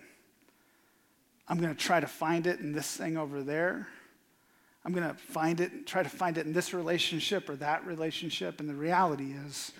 I'm 1.48 1.58
going 1.58 1.74
to 1.74 1.80
try 1.80 2.00
to 2.00 2.06
find 2.06 2.46
it 2.46 2.60
in 2.60 2.72
this 2.72 2.96
thing 2.96 3.16
over 3.16 3.42
there. 3.42 3.88
I'm 4.84 4.92
going 4.92 5.08
to 5.08 5.14
find 5.14 5.60
it, 5.60 5.72
and 5.72 5.86
try 5.86 6.02
to 6.02 6.08
find 6.08 6.38
it 6.38 6.46
in 6.46 6.52
this 6.52 6.74
relationship 6.74 7.48
or 7.48 7.56
that 7.56 7.86
relationship. 7.86 8.58
And 8.58 8.68
the 8.68 8.74
reality 8.74 9.32
is, 9.46 9.72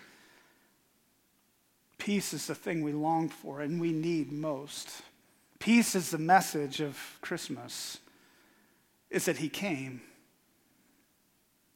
peace 1.99 2.33
is 2.33 2.47
the 2.47 2.55
thing 2.55 2.83
we 2.83 2.93
long 2.93 3.29
for 3.29 3.61
and 3.61 3.81
we 3.81 3.93
need 3.93 4.33
most. 4.33 5.03
Peace 5.59 5.95
is 5.95 6.11
the 6.11 6.19
message 6.19 6.81
of 6.81 6.99
Christmas, 7.21 7.99
is 9.11 9.25
that 9.25 9.39
He 9.39 9.49
came. 9.49 10.03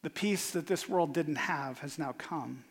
The 0.03 0.11
peace 0.11 0.51
that 0.53 0.67
this 0.67 0.89
world 0.89 1.15
didn't 1.15 1.37
have 1.37 1.79
has 1.81 1.99
now 1.99 2.15
come. 2.17 2.65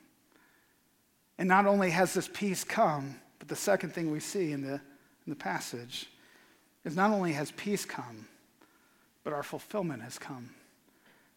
And 1.38 1.50
not 1.50 1.66
only 1.66 1.92
has 1.92 2.14
this 2.14 2.30
peace 2.32 2.64
come, 2.64 3.16
but 3.46 3.56
the 3.56 3.62
second 3.62 3.94
thing 3.94 4.10
we 4.10 4.20
see 4.20 4.52
in 4.52 4.62
the, 4.62 4.74
in 4.74 5.28
the 5.28 5.36
passage 5.36 6.10
is 6.84 6.96
not 6.96 7.12
only 7.12 7.34
has 7.34 7.52
peace 7.52 7.86
come, 7.86 8.28
but 9.24 9.34
our 9.34 9.44
fulfillment 9.44 10.02
has 10.02 10.18
come. 10.18 10.50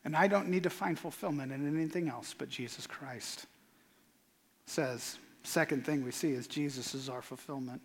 And 0.07 0.17
I 0.17 0.27
don't 0.27 0.49
need 0.49 0.63
to 0.63 0.71
find 0.71 0.99
fulfillment 0.99 1.53
in 1.53 1.67
anything 1.69 2.09
else 2.09 2.35
but 2.37 2.49
Jesus 2.49 2.87
Christ. 2.87 3.43
It 3.43 4.71
says, 4.71 5.19
second 5.43 5.85
thing 5.85 6.03
we 6.03 6.11
see 6.11 6.31
is 6.31 6.47
Jesus 6.47 6.95
is 6.95 7.11
our 7.11 7.21
fulfillment. 7.21 7.83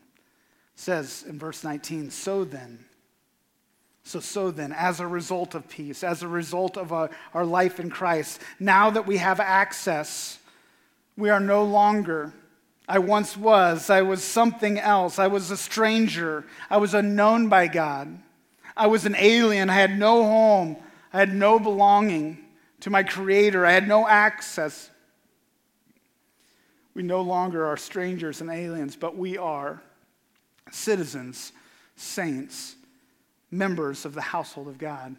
It 0.73 0.79
says 0.79 1.25
in 1.27 1.37
verse 1.37 1.65
19, 1.65 2.09
so 2.09 2.45
then, 2.45 2.85
so, 4.05 4.21
so 4.21 4.51
then, 4.51 4.71
as 4.71 5.01
a 5.01 5.07
result 5.07 5.53
of 5.53 5.67
peace, 5.67 6.01
as 6.01 6.23
a 6.23 6.29
result 6.29 6.77
of 6.77 6.93
our, 6.93 7.09
our 7.33 7.45
life 7.45 7.77
in 7.79 7.89
Christ, 7.89 8.39
now 8.57 8.89
that 8.89 9.05
we 9.05 9.17
have 9.17 9.41
access, 9.41 10.39
we 11.17 11.29
are 11.29 11.41
no 11.41 11.63
longer 11.65 12.33
I 12.87 12.99
once 12.99 13.37
was. 13.37 13.89
I 13.89 14.01
was 14.01 14.23
something 14.23 14.77
else. 14.77 15.19
I 15.19 15.27
was 15.27 15.51
a 15.51 15.57
stranger. 15.57 16.43
I 16.69 16.77
was 16.77 16.93
unknown 16.93 17.49
by 17.49 17.67
God. 17.67 18.19
I 18.75 18.87
was 18.87 19.05
an 19.05 19.15
alien. 19.17 19.69
I 19.69 19.75
had 19.75 19.97
no 19.97 20.23
home. 20.23 20.77
I 21.13 21.19
had 21.19 21.33
no 21.33 21.59
belonging 21.59 22.39
to 22.81 22.89
my 22.89 23.03
Creator. 23.03 23.65
I 23.65 23.71
had 23.71 23.87
no 23.87 24.07
access. 24.07 24.89
We 26.93 27.03
no 27.03 27.21
longer 27.21 27.65
are 27.65 27.77
strangers 27.77 28.41
and 28.41 28.49
aliens, 28.49 28.95
but 28.95 29.17
we 29.17 29.37
are 29.37 29.81
citizens, 30.71 31.53
saints, 31.95 32.75
members 33.49 34.05
of 34.05 34.13
the 34.13 34.21
household 34.21 34.67
of 34.67 34.77
God. 34.77 35.15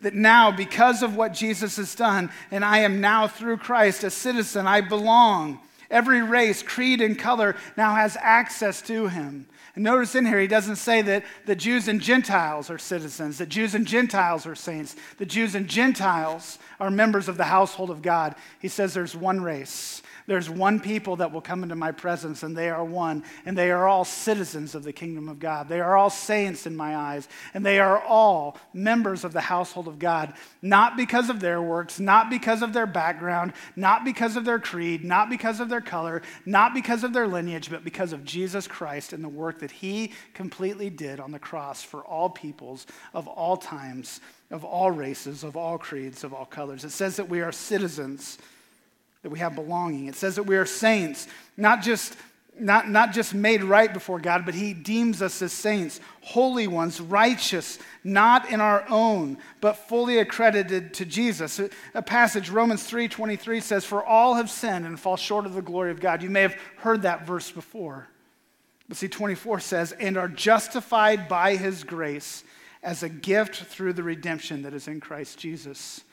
That 0.00 0.14
now, 0.14 0.50
because 0.50 1.02
of 1.02 1.16
what 1.16 1.32
Jesus 1.32 1.76
has 1.76 1.94
done, 1.94 2.30
and 2.50 2.64
I 2.64 2.78
am 2.78 3.00
now 3.00 3.26
through 3.26 3.58
Christ 3.58 4.04
a 4.04 4.10
citizen, 4.10 4.66
I 4.66 4.80
belong. 4.80 5.60
Every 5.94 6.22
race, 6.22 6.60
creed, 6.60 7.00
and 7.00 7.16
color 7.16 7.54
now 7.76 7.94
has 7.94 8.16
access 8.20 8.82
to 8.82 9.06
him. 9.06 9.46
And 9.76 9.84
notice 9.84 10.16
in 10.16 10.26
here, 10.26 10.40
he 10.40 10.48
doesn't 10.48 10.76
say 10.76 11.02
that 11.02 11.24
the 11.46 11.54
Jews 11.54 11.86
and 11.86 12.00
Gentiles 12.00 12.68
are 12.68 12.78
citizens, 12.78 13.38
that 13.38 13.48
Jews 13.48 13.76
and 13.76 13.86
Gentiles 13.86 14.44
are 14.44 14.56
saints, 14.56 14.96
the 15.18 15.24
Jews 15.24 15.54
and 15.54 15.68
Gentiles 15.68 16.58
are 16.80 16.90
members 16.90 17.28
of 17.28 17.36
the 17.36 17.44
household 17.44 17.90
of 17.90 18.02
God. 18.02 18.34
He 18.58 18.66
says 18.66 18.92
there's 18.92 19.14
one 19.14 19.40
race. 19.40 20.02
There's 20.26 20.48
one 20.48 20.80
people 20.80 21.16
that 21.16 21.32
will 21.32 21.42
come 21.42 21.62
into 21.62 21.74
my 21.74 21.92
presence, 21.92 22.42
and 22.42 22.56
they 22.56 22.70
are 22.70 22.84
one, 22.84 23.24
and 23.44 23.58
they 23.58 23.70
are 23.70 23.86
all 23.86 24.06
citizens 24.06 24.74
of 24.74 24.82
the 24.82 24.92
kingdom 24.92 25.28
of 25.28 25.38
God. 25.38 25.68
They 25.68 25.80
are 25.80 25.96
all 25.96 26.08
saints 26.08 26.66
in 26.66 26.74
my 26.74 26.96
eyes, 26.96 27.28
and 27.52 27.64
they 27.64 27.78
are 27.78 28.02
all 28.02 28.56
members 28.72 29.24
of 29.24 29.34
the 29.34 29.42
household 29.42 29.86
of 29.86 29.98
God, 29.98 30.32
not 30.62 30.96
because 30.96 31.28
of 31.28 31.40
their 31.40 31.60
works, 31.60 32.00
not 32.00 32.30
because 32.30 32.62
of 32.62 32.72
their 32.72 32.86
background, 32.86 33.52
not 33.76 34.02
because 34.04 34.36
of 34.36 34.46
their 34.46 34.58
creed, 34.58 35.04
not 35.04 35.28
because 35.28 35.60
of 35.60 35.68
their 35.68 35.82
color, 35.82 36.22
not 36.46 36.72
because 36.72 37.04
of 37.04 37.12
their 37.12 37.28
lineage, 37.28 37.68
but 37.68 37.84
because 37.84 38.14
of 38.14 38.24
Jesus 38.24 38.66
Christ 38.66 39.12
and 39.12 39.22
the 39.22 39.28
work 39.28 39.58
that 39.58 39.70
he 39.70 40.12
completely 40.32 40.88
did 40.88 41.20
on 41.20 41.32
the 41.32 41.38
cross 41.38 41.82
for 41.82 42.02
all 42.02 42.30
peoples 42.30 42.86
of 43.12 43.28
all 43.28 43.58
times, 43.58 44.22
of 44.50 44.64
all 44.64 44.90
races, 44.90 45.44
of 45.44 45.54
all 45.54 45.76
creeds, 45.76 46.24
of 46.24 46.32
all 46.32 46.46
colors. 46.46 46.82
It 46.84 46.90
says 46.90 47.16
that 47.16 47.28
we 47.28 47.42
are 47.42 47.52
citizens 47.52 48.38
that 49.24 49.30
we 49.30 49.40
have 49.40 49.54
belonging. 49.54 50.06
It 50.06 50.14
says 50.14 50.36
that 50.36 50.44
we 50.44 50.56
are 50.56 50.66
saints, 50.66 51.26
not 51.56 51.82
just, 51.82 52.14
not, 52.60 52.90
not 52.90 53.12
just 53.12 53.34
made 53.34 53.64
right 53.64 53.92
before 53.92 54.20
God, 54.20 54.44
but 54.44 54.54
He 54.54 54.74
deems 54.74 55.22
us 55.22 55.40
as 55.40 55.50
saints, 55.50 55.98
holy 56.20 56.68
ones, 56.68 57.00
righteous, 57.00 57.78
not 58.04 58.50
in 58.50 58.60
our 58.60 58.84
own, 58.90 59.38
but 59.62 59.88
fully 59.88 60.18
accredited 60.18 60.92
to 60.94 61.06
Jesus. 61.06 61.58
A 61.94 62.02
passage, 62.02 62.50
Romans 62.50 62.82
3:23 62.88 63.62
says, 63.62 63.84
For 63.86 64.04
all 64.04 64.34
have 64.34 64.50
sinned 64.50 64.84
and 64.84 65.00
fall 65.00 65.16
short 65.16 65.46
of 65.46 65.54
the 65.54 65.62
glory 65.62 65.90
of 65.90 66.00
God. 66.00 66.22
You 66.22 66.30
may 66.30 66.42
have 66.42 66.56
heard 66.76 67.02
that 67.02 67.26
verse 67.26 67.50
before. 67.50 68.08
But 68.88 68.98
see, 68.98 69.08
24 69.08 69.60
says, 69.60 69.92
and 69.92 70.18
are 70.18 70.28
justified 70.28 71.28
by 71.28 71.56
his 71.56 71.82
grace 71.82 72.44
as 72.82 73.02
a 73.02 73.08
gift 73.08 73.56
through 73.56 73.94
the 73.94 74.02
redemption 74.02 74.62
that 74.62 74.74
is 74.74 74.86
in 74.86 75.00
Christ 75.00 75.38
Jesus. 75.38 76.04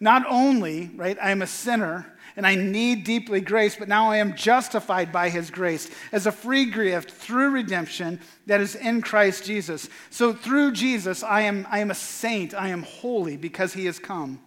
Not 0.00 0.24
only, 0.26 0.90
right, 0.96 1.18
I 1.22 1.30
am 1.30 1.42
a 1.42 1.46
sinner 1.46 2.10
and 2.36 2.46
I 2.46 2.54
need 2.54 3.04
deeply 3.04 3.42
grace, 3.42 3.76
but 3.76 3.88
now 3.88 4.10
I 4.10 4.16
am 4.16 4.34
justified 4.34 5.12
by 5.12 5.28
his 5.28 5.50
grace 5.50 5.90
as 6.10 6.26
a 6.26 6.32
free 6.32 6.64
gift 6.64 7.10
through 7.10 7.50
redemption 7.50 8.18
that 8.46 8.62
is 8.62 8.74
in 8.74 9.02
Christ 9.02 9.44
Jesus. 9.44 9.90
So 10.08 10.32
through 10.32 10.72
Jesus, 10.72 11.22
I 11.22 11.42
am, 11.42 11.66
I 11.70 11.80
am 11.80 11.90
a 11.90 11.94
saint, 11.94 12.54
I 12.54 12.68
am 12.68 12.82
holy 12.82 13.36
because 13.36 13.74
he 13.74 13.84
has 13.86 13.98
come. 13.98 14.40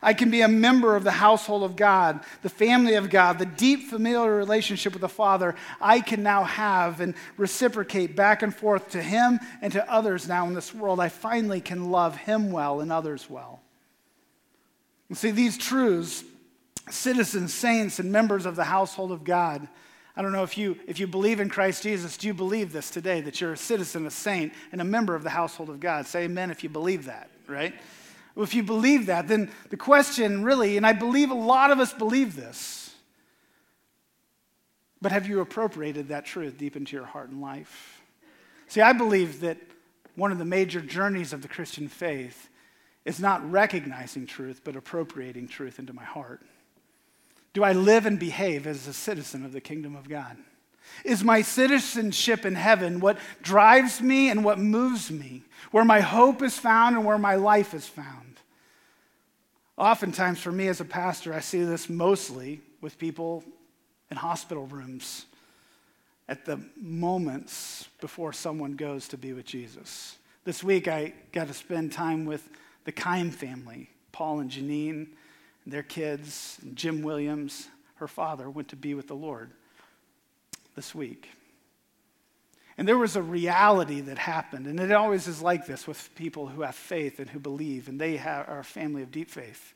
I 0.00 0.14
can 0.14 0.30
be 0.30 0.42
a 0.42 0.48
member 0.48 0.94
of 0.94 1.04
the 1.04 1.10
household 1.10 1.64
of 1.64 1.76
God, 1.76 2.20
the 2.42 2.48
family 2.48 2.94
of 2.94 3.10
God, 3.10 3.38
the 3.38 3.46
deep 3.46 3.90
familiar 3.90 4.34
relationship 4.34 4.92
with 4.92 5.02
the 5.02 5.08
Father 5.08 5.56
I 5.80 6.00
can 6.00 6.22
now 6.22 6.44
have 6.44 7.00
and 7.00 7.14
reciprocate 7.36 8.14
back 8.14 8.42
and 8.42 8.54
forth 8.54 8.90
to 8.90 9.02
Him 9.02 9.40
and 9.60 9.72
to 9.72 9.92
others 9.92 10.28
now 10.28 10.46
in 10.46 10.54
this 10.54 10.72
world. 10.72 11.00
I 11.00 11.08
finally 11.08 11.60
can 11.60 11.90
love 11.90 12.16
Him 12.16 12.52
well 12.52 12.80
and 12.80 12.92
others 12.92 13.28
well. 13.28 13.60
And 15.08 15.16
see, 15.16 15.30
these 15.30 15.56
truths, 15.56 16.24
citizens, 16.90 17.54
saints, 17.54 17.98
and 17.98 18.12
members 18.12 18.46
of 18.46 18.56
the 18.56 18.64
household 18.64 19.12
of 19.12 19.24
God, 19.24 19.66
I 20.16 20.22
don't 20.22 20.32
know 20.32 20.42
if 20.42 20.58
you, 20.58 20.76
if 20.86 20.98
you 20.98 21.06
believe 21.06 21.38
in 21.38 21.48
Christ 21.48 21.84
Jesus, 21.84 22.16
do 22.16 22.26
you 22.26 22.34
believe 22.34 22.72
this 22.72 22.90
today, 22.90 23.20
that 23.20 23.40
you're 23.40 23.52
a 23.52 23.56
citizen, 23.56 24.04
a 24.04 24.10
saint, 24.10 24.52
and 24.72 24.80
a 24.80 24.84
member 24.84 25.14
of 25.14 25.22
the 25.22 25.30
household 25.30 25.70
of 25.70 25.78
God? 25.78 26.06
Say 26.06 26.24
amen 26.24 26.50
if 26.50 26.64
you 26.64 26.68
believe 26.68 27.04
that, 27.04 27.30
right? 27.46 27.72
Well, 28.34 28.42
if 28.42 28.52
you 28.52 28.62
believe 28.64 29.06
that, 29.06 29.28
then 29.28 29.50
the 29.70 29.76
question 29.76 30.42
really, 30.42 30.76
and 30.76 30.86
I 30.86 30.92
believe 30.92 31.30
a 31.30 31.34
lot 31.34 31.70
of 31.70 31.78
us 31.78 31.92
believe 31.92 32.34
this, 32.34 32.94
but 35.00 35.12
have 35.12 35.28
you 35.28 35.40
appropriated 35.40 36.08
that 36.08 36.24
truth 36.24 36.58
deep 36.58 36.74
into 36.74 36.96
your 36.96 37.06
heart 37.06 37.30
and 37.30 37.40
life? 37.40 38.02
See, 38.66 38.80
I 38.80 38.92
believe 38.92 39.40
that 39.40 39.58
one 40.16 40.32
of 40.32 40.38
the 40.38 40.44
major 40.44 40.80
journeys 40.80 41.32
of 41.32 41.42
the 41.42 41.48
Christian 41.48 41.88
faith 41.88 42.48
is 43.08 43.18
not 43.18 43.50
recognizing 43.50 44.26
truth, 44.26 44.60
but 44.62 44.76
appropriating 44.76 45.48
truth 45.48 45.78
into 45.78 45.94
my 45.94 46.04
heart. 46.04 46.42
Do 47.54 47.64
I 47.64 47.72
live 47.72 48.04
and 48.04 48.18
behave 48.18 48.66
as 48.66 48.86
a 48.86 48.92
citizen 48.92 49.46
of 49.46 49.52
the 49.52 49.62
kingdom 49.62 49.96
of 49.96 50.10
God? 50.10 50.36
Is 51.06 51.24
my 51.24 51.40
citizenship 51.40 52.44
in 52.44 52.54
heaven 52.54 53.00
what 53.00 53.16
drives 53.40 54.02
me 54.02 54.28
and 54.28 54.44
what 54.44 54.58
moves 54.58 55.10
me, 55.10 55.42
where 55.70 55.86
my 55.86 56.00
hope 56.00 56.42
is 56.42 56.58
found 56.58 56.96
and 56.96 57.04
where 57.06 57.16
my 57.16 57.36
life 57.36 57.72
is 57.72 57.86
found? 57.86 58.40
Oftentimes, 59.78 60.38
for 60.38 60.52
me 60.52 60.68
as 60.68 60.82
a 60.82 60.84
pastor, 60.84 61.32
I 61.32 61.40
see 61.40 61.64
this 61.64 61.88
mostly 61.88 62.60
with 62.82 62.98
people 62.98 63.42
in 64.10 64.18
hospital 64.18 64.66
rooms 64.66 65.24
at 66.28 66.44
the 66.44 66.60
moments 66.76 67.88
before 68.02 68.34
someone 68.34 68.72
goes 68.72 69.08
to 69.08 69.16
be 69.16 69.32
with 69.32 69.46
Jesus. 69.46 70.18
This 70.44 70.62
week, 70.62 70.88
I 70.88 71.14
got 71.32 71.46
to 71.48 71.54
spend 71.54 71.92
time 71.92 72.26
with 72.26 72.46
the 72.84 72.92
Kime 72.92 73.32
family, 73.32 73.90
Paul 74.12 74.40
and 74.40 74.50
Janine 74.50 75.08
their 75.70 75.82
kids, 75.82 76.58
and 76.62 76.76
Jim 76.76 77.02
Williams, 77.02 77.68
her 77.96 78.08
father, 78.08 78.48
went 78.48 78.68
to 78.68 78.76
be 78.76 78.94
with 78.94 79.08
the 79.08 79.14
Lord 79.14 79.50
this 80.74 80.94
week. 80.94 81.28
And 82.76 82.86
there 82.86 82.96
was 82.96 83.16
a 83.16 83.22
reality 83.22 84.00
that 84.02 84.18
happened, 84.18 84.66
and 84.66 84.78
it 84.78 84.92
always 84.92 85.26
is 85.26 85.42
like 85.42 85.66
this 85.66 85.86
with 85.86 86.14
people 86.14 86.46
who 86.46 86.62
have 86.62 86.74
faith 86.74 87.18
and 87.18 87.28
who 87.28 87.40
believe, 87.40 87.88
and 87.88 88.00
they 88.00 88.16
have, 88.16 88.48
are 88.48 88.60
a 88.60 88.64
family 88.64 89.02
of 89.02 89.10
deep 89.10 89.30
faith. 89.30 89.74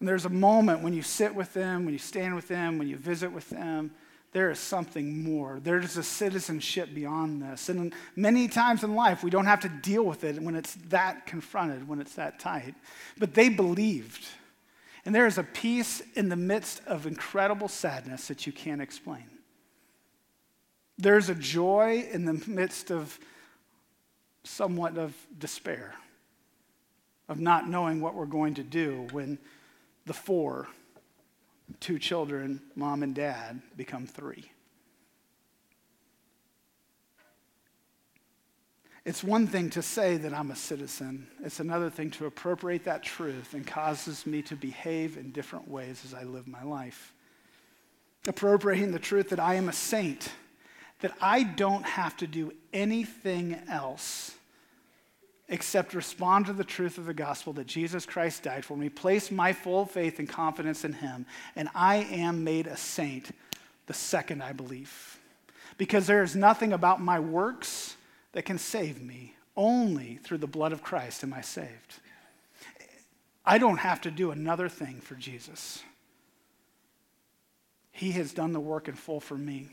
And 0.00 0.08
there's 0.08 0.24
a 0.24 0.30
moment 0.30 0.82
when 0.82 0.92
you 0.92 1.02
sit 1.02 1.34
with 1.34 1.54
them, 1.54 1.84
when 1.84 1.94
you 1.94 1.98
stand 1.98 2.34
with 2.34 2.48
them, 2.48 2.78
when 2.78 2.88
you 2.88 2.96
visit 2.96 3.32
with 3.32 3.48
them, 3.50 3.92
there 4.32 4.50
is 4.50 4.58
something 4.58 5.22
more. 5.22 5.58
There's 5.62 5.96
a 5.96 6.02
citizenship 6.02 6.90
beyond 6.94 7.42
this. 7.42 7.68
And 7.68 7.94
many 8.14 8.46
times 8.46 8.84
in 8.84 8.94
life, 8.94 9.22
we 9.22 9.30
don't 9.30 9.46
have 9.46 9.60
to 9.60 9.68
deal 9.68 10.04
with 10.04 10.22
it 10.22 10.40
when 10.40 10.54
it's 10.54 10.74
that 10.88 11.26
confronted, 11.26 11.88
when 11.88 12.00
it's 12.00 12.14
that 12.16 12.38
tight. 12.38 12.74
But 13.18 13.34
they 13.34 13.48
believed. 13.48 14.26
And 15.06 15.14
there 15.14 15.26
is 15.26 15.38
a 15.38 15.42
peace 15.42 16.02
in 16.14 16.28
the 16.28 16.36
midst 16.36 16.82
of 16.86 17.06
incredible 17.06 17.68
sadness 17.68 18.28
that 18.28 18.46
you 18.46 18.52
can't 18.52 18.82
explain. 18.82 19.24
There's 20.98 21.30
a 21.30 21.34
joy 21.34 22.06
in 22.12 22.24
the 22.26 22.44
midst 22.46 22.90
of 22.90 23.18
somewhat 24.44 24.98
of 24.98 25.14
despair, 25.38 25.94
of 27.28 27.38
not 27.40 27.68
knowing 27.68 28.00
what 28.00 28.14
we're 28.14 28.26
going 28.26 28.54
to 28.54 28.62
do 28.62 29.06
when 29.12 29.38
the 30.04 30.12
four, 30.12 30.68
two 31.80 31.98
children, 31.98 32.60
mom 32.74 33.02
and 33.02 33.14
dad, 33.14 33.60
become 33.76 34.06
three. 34.06 34.50
It's 39.04 39.24
one 39.24 39.46
thing 39.46 39.70
to 39.70 39.80
say 39.80 40.18
that 40.18 40.34
I'm 40.34 40.50
a 40.50 40.56
citizen, 40.56 41.28
it's 41.42 41.60
another 41.60 41.88
thing 41.88 42.10
to 42.12 42.26
appropriate 42.26 42.84
that 42.84 43.02
truth 43.02 43.54
and 43.54 43.66
causes 43.66 44.26
me 44.26 44.42
to 44.42 44.56
behave 44.56 45.16
in 45.16 45.30
different 45.30 45.66
ways 45.68 46.02
as 46.04 46.12
I 46.12 46.24
live 46.24 46.46
my 46.46 46.62
life. 46.62 47.14
Appropriating 48.26 48.92
the 48.92 48.98
truth 48.98 49.30
that 49.30 49.40
I 49.40 49.54
am 49.54 49.68
a 49.68 49.72
saint, 49.72 50.30
that 51.00 51.14
I 51.22 51.42
don't 51.42 51.86
have 51.86 52.16
to 52.18 52.26
do 52.26 52.52
anything 52.72 53.58
else 53.70 54.34
except 55.48 55.94
respond 55.94 56.46
to 56.46 56.52
the 56.52 56.64
truth 56.64 56.98
of 56.98 57.06
the 57.06 57.14
gospel 57.14 57.52
that 57.54 57.66
Jesus 57.66 58.04
Christ 58.04 58.42
died 58.42 58.64
for 58.64 58.76
me, 58.76 58.88
place 58.88 59.30
my 59.30 59.52
full 59.52 59.86
faith 59.86 60.18
and 60.18 60.28
confidence 60.28 60.84
in 60.84 60.92
him, 60.92 61.26
and 61.56 61.68
I 61.74 61.96
am 61.96 62.44
made 62.44 62.66
a 62.66 62.76
saint 62.76 63.30
the 63.86 63.94
second 63.94 64.42
I 64.42 64.52
believe. 64.52 65.18
Because 65.78 66.06
there 66.06 66.22
is 66.22 66.36
nothing 66.36 66.72
about 66.72 67.00
my 67.00 67.18
works 67.18 67.96
that 68.32 68.44
can 68.44 68.58
save 68.58 69.00
me. 69.02 69.34
Only 69.56 70.20
through 70.22 70.38
the 70.38 70.46
blood 70.46 70.72
of 70.72 70.82
Christ 70.82 71.24
am 71.24 71.32
I 71.32 71.40
saved. 71.40 71.94
I 73.44 73.58
don't 73.58 73.78
have 73.78 74.02
to 74.02 74.10
do 74.10 74.30
another 74.30 74.68
thing 74.68 75.00
for 75.00 75.14
Jesus. 75.14 75.82
He 77.90 78.12
has 78.12 78.32
done 78.32 78.52
the 78.52 78.60
work 78.60 78.86
in 78.86 78.94
full 78.94 79.20
for 79.20 79.36
me. 79.36 79.68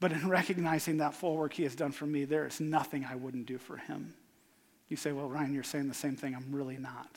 But 0.00 0.12
in 0.12 0.28
recognizing 0.28 0.98
that 0.98 1.14
full 1.14 1.36
work 1.36 1.54
he 1.54 1.62
has 1.62 1.74
done 1.74 1.92
for 1.92 2.06
me, 2.06 2.24
there 2.24 2.46
is 2.46 2.60
nothing 2.60 3.06
I 3.08 3.14
wouldn't 3.14 3.46
do 3.46 3.56
for 3.56 3.76
him. 3.76 4.14
You 4.88 4.96
say, 4.96 5.12
well, 5.12 5.28
Ryan, 5.28 5.52
you're 5.52 5.62
saying 5.62 5.88
the 5.88 5.94
same 5.94 6.16
thing. 6.16 6.34
I'm 6.34 6.46
really 6.50 6.78
not. 6.78 7.10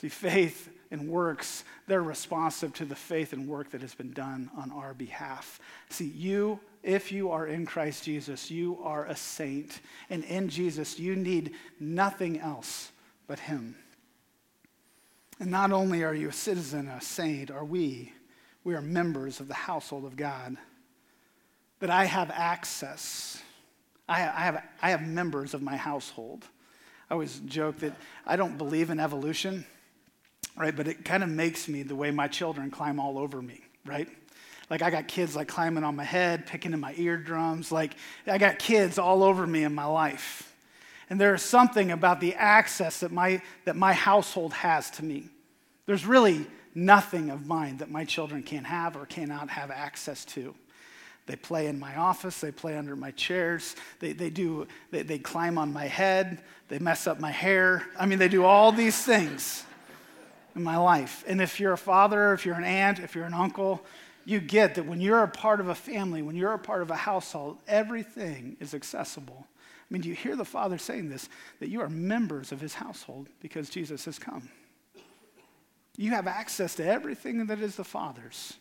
See, 0.00 0.08
faith 0.08 0.68
and 0.90 1.08
works, 1.08 1.64
they're 1.86 2.02
responsive 2.02 2.74
to 2.74 2.84
the 2.84 2.94
faith 2.94 3.32
and 3.32 3.48
work 3.48 3.70
that 3.70 3.80
has 3.80 3.94
been 3.94 4.12
done 4.12 4.50
on 4.56 4.70
our 4.70 4.92
behalf. 4.92 5.58
See, 5.88 6.08
you, 6.08 6.60
if 6.82 7.10
you 7.10 7.30
are 7.30 7.46
in 7.46 7.64
Christ 7.64 8.04
Jesus, 8.04 8.50
you 8.50 8.78
are 8.82 9.06
a 9.06 9.16
saint. 9.16 9.80
And 10.10 10.22
in 10.24 10.48
Jesus, 10.48 10.98
you 10.98 11.16
need 11.16 11.54
nothing 11.80 12.38
else 12.38 12.92
but 13.26 13.38
Him. 13.38 13.76
And 15.40 15.50
not 15.50 15.72
only 15.72 16.04
are 16.04 16.14
you 16.14 16.28
a 16.28 16.32
citizen, 16.32 16.88
a 16.88 17.00
saint, 17.00 17.50
are 17.50 17.64
we, 17.64 18.12
we 18.64 18.74
are 18.74 18.82
members 18.82 19.40
of 19.40 19.48
the 19.48 19.54
household 19.54 20.04
of 20.04 20.16
God. 20.16 20.56
That 21.80 21.90
I 21.90 22.04
have 22.04 22.30
access. 22.30 23.40
I 24.08 24.18
have, 24.18 24.62
I 24.82 24.90
have 24.90 25.06
members 25.06 25.54
of 25.54 25.62
my 25.62 25.76
household. 25.76 26.44
I 27.10 27.14
always 27.14 27.40
joke 27.40 27.78
that 27.78 27.94
I 28.26 28.36
don't 28.36 28.58
believe 28.58 28.90
in 28.90 29.00
evolution 29.00 29.64
right? 30.56 30.74
But 30.74 30.88
it 30.88 31.04
kind 31.04 31.22
of 31.22 31.28
makes 31.28 31.68
me 31.68 31.82
the 31.82 31.94
way 31.94 32.10
my 32.10 32.28
children 32.28 32.70
climb 32.70 32.98
all 32.98 33.18
over 33.18 33.40
me, 33.40 33.60
right? 33.84 34.08
Like 34.70 34.82
I 34.82 34.90
got 34.90 35.06
kids 35.06 35.36
like 35.36 35.48
climbing 35.48 35.84
on 35.84 35.94
my 35.94 36.04
head, 36.04 36.46
picking 36.46 36.72
in 36.72 36.80
my 36.80 36.94
eardrums. 36.96 37.70
Like 37.70 37.94
I 38.26 38.38
got 38.38 38.58
kids 38.58 38.98
all 38.98 39.22
over 39.22 39.46
me 39.46 39.64
in 39.64 39.74
my 39.74 39.84
life. 39.84 40.54
And 41.08 41.20
there 41.20 41.34
is 41.34 41.42
something 41.42 41.92
about 41.92 42.20
the 42.20 42.34
access 42.34 43.00
that 43.00 43.12
my, 43.12 43.40
that 43.64 43.76
my 43.76 43.92
household 43.92 44.52
has 44.54 44.90
to 44.92 45.04
me. 45.04 45.28
There's 45.86 46.04
really 46.04 46.46
nothing 46.74 47.30
of 47.30 47.46
mine 47.46 47.76
that 47.76 47.90
my 47.90 48.04
children 48.04 48.42
can't 48.42 48.66
have 48.66 48.96
or 48.96 49.06
cannot 49.06 49.50
have 49.50 49.70
access 49.70 50.24
to. 50.24 50.54
They 51.26 51.36
play 51.36 51.66
in 51.66 51.78
my 51.78 51.96
office, 51.96 52.40
they 52.40 52.52
play 52.52 52.76
under 52.76 52.94
my 52.94 53.10
chairs, 53.10 53.74
they, 53.98 54.12
they 54.12 54.30
do, 54.30 54.66
they, 54.92 55.02
they 55.02 55.18
climb 55.18 55.58
on 55.58 55.72
my 55.72 55.86
head, 55.86 56.40
they 56.68 56.78
mess 56.78 57.06
up 57.06 57.18
my 57.18 57.32
hair. 57.32 57.84
I 57.98 58.06
mean, 58.06 58.18
they 58.18 58.28
do 58.28 58.44
all 58.44 58.70
these 58.70 59.04
things 59.04 59.64
in 60.54 60.62
my 60.62 60.76
life. 60.76 61.24
And 61.26 61.40
if 61.40 61.58
you're 61.58 61.72
a 61.72 61.78
father, 61.78 62.32
if 62.32 62.46
you're 62.46 62.54
an 62.54 62.64
aunt, 62.64 63.00
if 63.00 63.14
you're 63.14 63.24
an 63.24 63.34
uncle, 63.34 63.84
you 64.24 64.40
get 64.40 64.76
that 64.76 64.86
when 64.86 65.00
you're 65.00 65.22
a 65.22 65.28
part 65.28 65.60
of 65.60 65.68
a 65.68 65.74
family, 65.74 66.22
when 66.22 66.36
you're 66.36 66.52
a 66.54 66.58
part 66.58 66.82
of 66.82 66.90
a 66.90 66.96
household, 66.96 67.58
everything 67.66 68.56
is 68.60 68.72
accessible. 68.74 69.46
I 69.88 69.94
mean, 69.94 70.02
do 70.02 70.08
you 70.08 70.16
hear 70.16 70.34
the 70.34 70.44
Father 70.44 70.78
saying 70.78 71.08
this? 71.08 71.28
That 71.60 71.68
you 71.68 71.80
are 71.80 71.88
members 71.88 72.50
of 72.50 72.60
his 72.60 72.74
household 72.74 73.28
because 73.40 73.68
Jesus 73.68 74.04
has 74.06 74.18
come. 74.18 74.48
You 75.96 76.10
have 76.10 76.26
access 76.26 76.74
to 76.76 76.84
everything 76.84 77.46
that 77.46 77.60
is 77.60 77.76
the 77.76 77.84
Father's. 77.84 78.54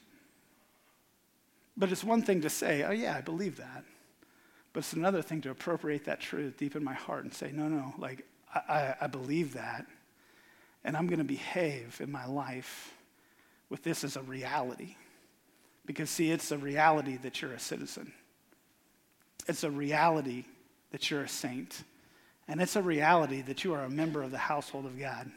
But 1.77 1.91
it's 1.91 2.03
one 2.03 2.21
thing 2.21 2.41
to 2.41 2.49
say, 2.49 2.83
oh, 2.83 2.91
yeah, 2.91 3.15
I 3.15 3.21
believe 3.21 3.57
that. 3.57 3.83
But 4.73 4.79
it's 4.79 4.93
another 4.93 5.21
thing 5.21 5.41
to 5.41 5.51
appropriate 5.51 6.05
that 6.05 6.19
truth 6.19 6.57
deep 6.57 6.75
in 6.75 6.83
my 6.83 6.93
heart 6.93 7.23
and 7.23 7.33
say, 7.33 7.51
no, 7.51 7.67
no, 7.67 7.93
like, 7.97 8.25
I, 8.53 8.95
I, 9.01 9.07
believe 9.07 9.53
that 9.53 9.85
and 10.85 10.95
I'm 10.95 11.07
going 11.07 11.19
to 11.19 11.25
behave 11.25 11.99
in 12.01 12.11
my 12.11 12.25
life 12.25 12.93
with 13.69 13.83
this 13.83 14.03
as 14.03 14.15
a 14.15 14.21
reality. 14.21 14.95
Because, 15.85 16.09
see, 16.09 16.31
it's 16.31 16.51
a 16.51 16.57
reality 16.57 17.17
that 17.17 17.41
you're 17.41 17.53
a 17.53 17.59
citizen, 17.59 18.13
it's 19.47 19.63
a 19.63 19.71
reality 19.71 20.45
that 20.91 21.09
you're 21.09 21.23
a 21.23 21.29
saint, 21.29 21.83
and 22.47 22.61
it's 22.61 22.75
a 22.75 22.81
reality 22.81 23.41
that 23.41 23.63
you 23.63 23.73
are 23.73 23.83
a 23.83 23.89
member 23.89 24.23
of 24.23 24.31
the 24.31 24.38
household 24.38 24.85
of 24.85 24.97
God. 24.97 25.29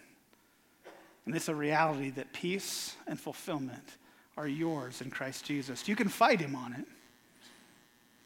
And 1.26 1.34
it's 1.34 1.48
a 1.48 1.54
reality 1.54 2.10
that 2.10 2.32
peace 2.32 2.96
and 3.06 3.20
fulfillment 3.20 3.96
are 4.38 4.48
yours 4.48 5.00
in 5.00 5.10
Christ 5.10 5.44
Jesus. 5.44 5.88
You 5.88 5.96
can 5.96 6.08
fight 6.08 6.40
him 6.40 6.54
on 6.54 6.72
it, 6.72 6.86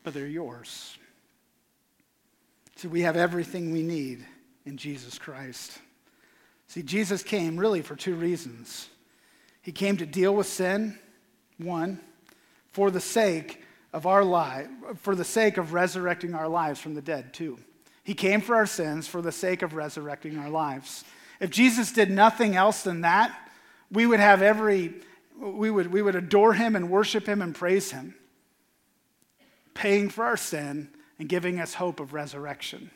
but 0.04 0.12
they're 0.12 0.26
yours. 0.26 0.98
See, 2.76 2.88
we 2.88 3.00
have 3.00 3.16
everything 3.16 3.72
we 3.72 3.82
need 3.82 4.24
in 4.66 4.76
Jesus 4.76 5.18
Christ. 5.18 5.78
See, 6.68 6.82
Jesus 6.82 7.22
came 7.22 7.58
really 7.58 7.80
for 7.80 7.96
two 7.96 8.14
reasons. 8.14 8.88
He 9.62 9.72
came 9.72 9.96
to 9.96 10.06
deal 10.06 10.34
with 10.34 10.46
sin, 10.46 10.98
one, 11.56 11.98
for 12.72 12.90
the 12.90 13.00
sake 13.00 13.62
of 13.94 14.06
our 14.06 14.22
life, 14.22 14.68
for 14.96 15.14
the 15.14 15.24
sake 15.24 15.56
of 15.56 15.72
resurrecting 15.72 16.34
our 16.34 16.48
lives 16.48 16.78
from 16.78 16.94
the 16.94 17.02
dead, 17.02 17.32
two. 17.32 17.58
He 18.04 18.14
came 18.14 18.42
for 18.42 18.54
our 18.54 18.66
sins 18.66 19.08
for 19.08 19.22
the 19.22 19.32
sake 19.32 19.62
of 19.62 19.74
resurrecting 19.74 20.38
our 20.38 20.50
lives. 20.50 21.04
If 21.40 21.50
Jesus 21.50 21.90
did 21.90 22.10
nothing 22.10 22.54
else 22.54 22.82
than 22.82 23.00
that, 23.00 23.34
we 23.90 24.06
would 24.06 24.20
have 24.20 24.42
every, 24.42 24.94
we 25.38 25.70
would, 25.70 25.92
we 25.92 26.02
would 26.02 26.14
adore 26.14 26.54
him 26.54 26.76
and 26.76 26.90
worship 26.90 27.26
him 27.26 27.42
and 27.42 27.54
praise 27.54 27.90
him, 27.90 28.14
paying 29.74 30.08
for 30.08 30.24
our 30.24 30.36
sin 30.36 30.88
and 31.18 31.28
giving 31.28 31.60
us 31.60 31.74
hope 31.74 32.00
of 32.00 32.12
resurrection. 32.12 32.90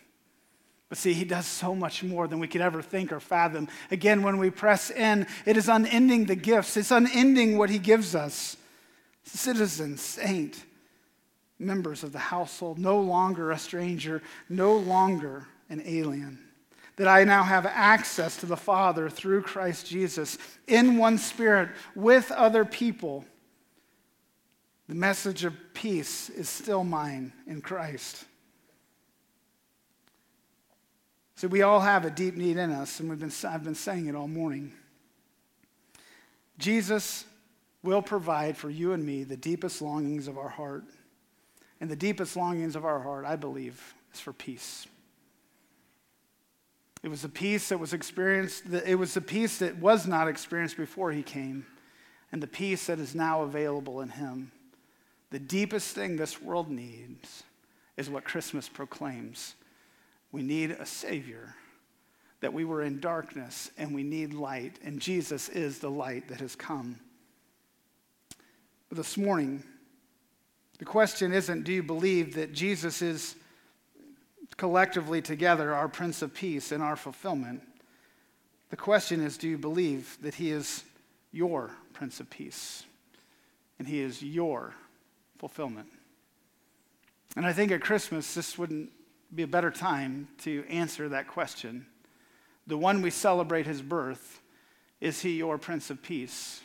But 0.89 0.99
see, 0.99 1.15
he 1.15 1.25
does 1.25 1.47
so 1.47 1.75
much 1.75 2.05
more 2.05 2.29
than 2.29 2.39
we 2.39 2.47
could 2.47 2.61
ever 2.61 2.81
think 2.81 3.11
or 3.11 3.19
fathom. 3.19 3.69
Again, 3.91 4.23
when 4.23 4.39
we 4.39 4.51
press 4.51 4.91
in, 4.91 5.27
it 5.45 5.57
is 5.57 5.69
unending 5.69 6.27
the 6.27 6.37
gifts, 6.37 6.77
it's 6.77 6.93
unending 6.93 7.59
what 7.59 7.71
he 7.71 7.79
gives 7.79 8.15
us. 8.15 8.57
Citizens, 9.25 10.01
saint, 10.01 10.65
members 11.59 12.05
of 12.05 12.13
the 12.13 12.19
household, 12.19 12.79
no 12.79 13.01
longer 13.01 13.51
a 13.51 13.59
stranger, 13.59 14.23
no 14.49 14.77
longer 14.77 15.49
an 15.69 15.83
alien. 15.85 16.46
That 16.97 17.09
I 17.09 17.25
now 17.25 17.43
have 17.43 17.67
access 17.67 18.39
to 18.39 18.47
the 18.47 18.57
Father 18.57 19.11
through 19.11 19.43
Christ 19.43 19.87
Jesus 19.87 20.39
in 20.67 20.97
one 20.97 21.19
spirit 21.19 21.71
with 21.95 22.31
other 22.33 22.65
people. 22.65 23.25
The 24.89 24.95
message 24.95 25.45
of 25.45 25.55
peace 25.75 26.31
is 26.31 26.49
still 26.49 26.85
mine 26.85 27.33
in 27.47 27.61
Christ. 27.61 28.25
So 31.35 31.49
we 31.49 31.61
all 31.61 31.81
have 31.81 32.07
a 32.07 32.11
deep 32.11 32.35
need 32.35 32.57
in 32.57 32.71
us, 32.71 32.99
and 32.99 33.11
we've 33.11 33.19
been, 33.19 33.33
I've 33.47 33.65
been 33.65 33.75
saying 33.75 34.07
it 34.07 34.15
all 34.15 34.29
morning. 34.29 34.73
Jesus 36.59 37.27
will 37.83 38.01
provide 38.01 38.57
for 38.57 38.71
you 38.71 38.95
and 38.95 39.05
me 39.05 39.23
the 39.23 39.37
deepest 39.37 39.83
longings 39.83 40.29
of 40.29 40.39
our 40.39 40.49
heart. 40.49 40.85
And 41.79 41.91
the 41.91 41.97
deepest 41.97 42.37
longings 42.37 42.75
of 42.75 42.87
our 42.87 43.01
heart, 43.01 43.27
I 43.27 43.37
believe, 43.37 43.95
is 44.15 44.21
for 44.21 44.33
peace. 44.33 44.87
It 47.07 47.11
was 47.11 47.23
a 47.23 47.29
peace 47.29 47.69
that 47.69 47.79
was 47.79 47.93
experienced, 47.93 48.65
it 48.67 48.99
was 48.99 49.17
a 49.17 49.21
peace 49.21 49.59
that 49.59 49.77
was 49.77 50.09
not 50.09 50.27
experienced 50.27 50.77
before 50.77 51.13
he 51.13 51.23
came, 51.23 51.65
and 52.33 52.43
the 52.43 52.49
peace 52.49 52.87
that 52.87 52.99
is 52.99 53.15
now 53.15 53.43
available 53.43 54.01
in 54.01 54.09
him. 54.09 54.51
The 55.31 55.39
deepest 55.39 55.95
thing 55.95 56.17
this 56.17 56.43
world 56.43 56.69
needs 56.69 57.45
is 57.97 58.11
what 58.11 58.25
Christmas 58.25 58.69
proclaims 58.69 59.55
we 60.33 60.43
need 60.43 60.73
a 60.73 60.85
Savior, 60.85 61.55
that 62.41 62.53
we 62.53 62.65
were 62.65 62.83
in 62.83 62.99
darkness 62.99 63.71
and 63.79 63.95
we 63.95 64.03
need 64.03 64.35
light, 64.35 64.81
and 64.83 64.99
Jesus 64.99 65.49
is 65.49 65.79
the 65.79 65.89
light 65.89 66.27
that 66.27 66.41
has 66.41 66.57
come. 66.57 66.99
But 68.89 68.99
this 68.99 69.17
morning, 69.17 69.63
the 70.81 70.85
question 70.85 71.33
isn't 71.33 71.63
do 71.63 71.73
you 71.73 71.85
believe 71.85 72.35
that 72.35 72.53
Jesus 72.53 73.01
is 73.01 73.37
collectively 74.57 75.21
together 75.23 75.75
our 75.75 75.89
Prince 75.89 76.23
of 76.23 76.35
Peace 76.35 76.73
and 76.73 76.83
our 76.83 76.97
fulfillment? 76.97 77.63
The 78.71 78.77
question 78.77 79.21
is 79.21 79.37
do 79.37 79.49
you 79.49 79.59
believe 79.59 80.19
that 80.23 80.35
He 80.35 80.51
is 80.51 80.85
your 81.33 81.71
Prince 81.93 82.21
of 82.21 82.31
Peace 82.31 82.85
and 83.79 83.87
He 83.87 84.01
is 84.01 84.23
your 84.23 84.75
fulfillment? 85.39 85.89
And 87.37 87.45
I 87.45 87.53
think 87.53 87.71
at 87.71 87.83
Christmas, 87.83 88.35
this 88.35 88.57
wouldn't 88.57 88.91
be 89.35 89.43
a 89.43 89.47
better 89.47 89.71
time 89.71 90.29
to 90.39 90.65
answer 90.69 91.09
that 91.11 91.29
question. 91.29 91.87
The 92.67 92.79
one 92.79 93.03
we 93.03 93.11
celebrate 93.11 93.67
his 93.67 93.83
birth, 93.83 94.41
is 95.01 95.21
he 95.21 95.37
your 95.37 95.59
Prince 95.59 95.91
of 95.91 96.03
Peace? 96.03 96.63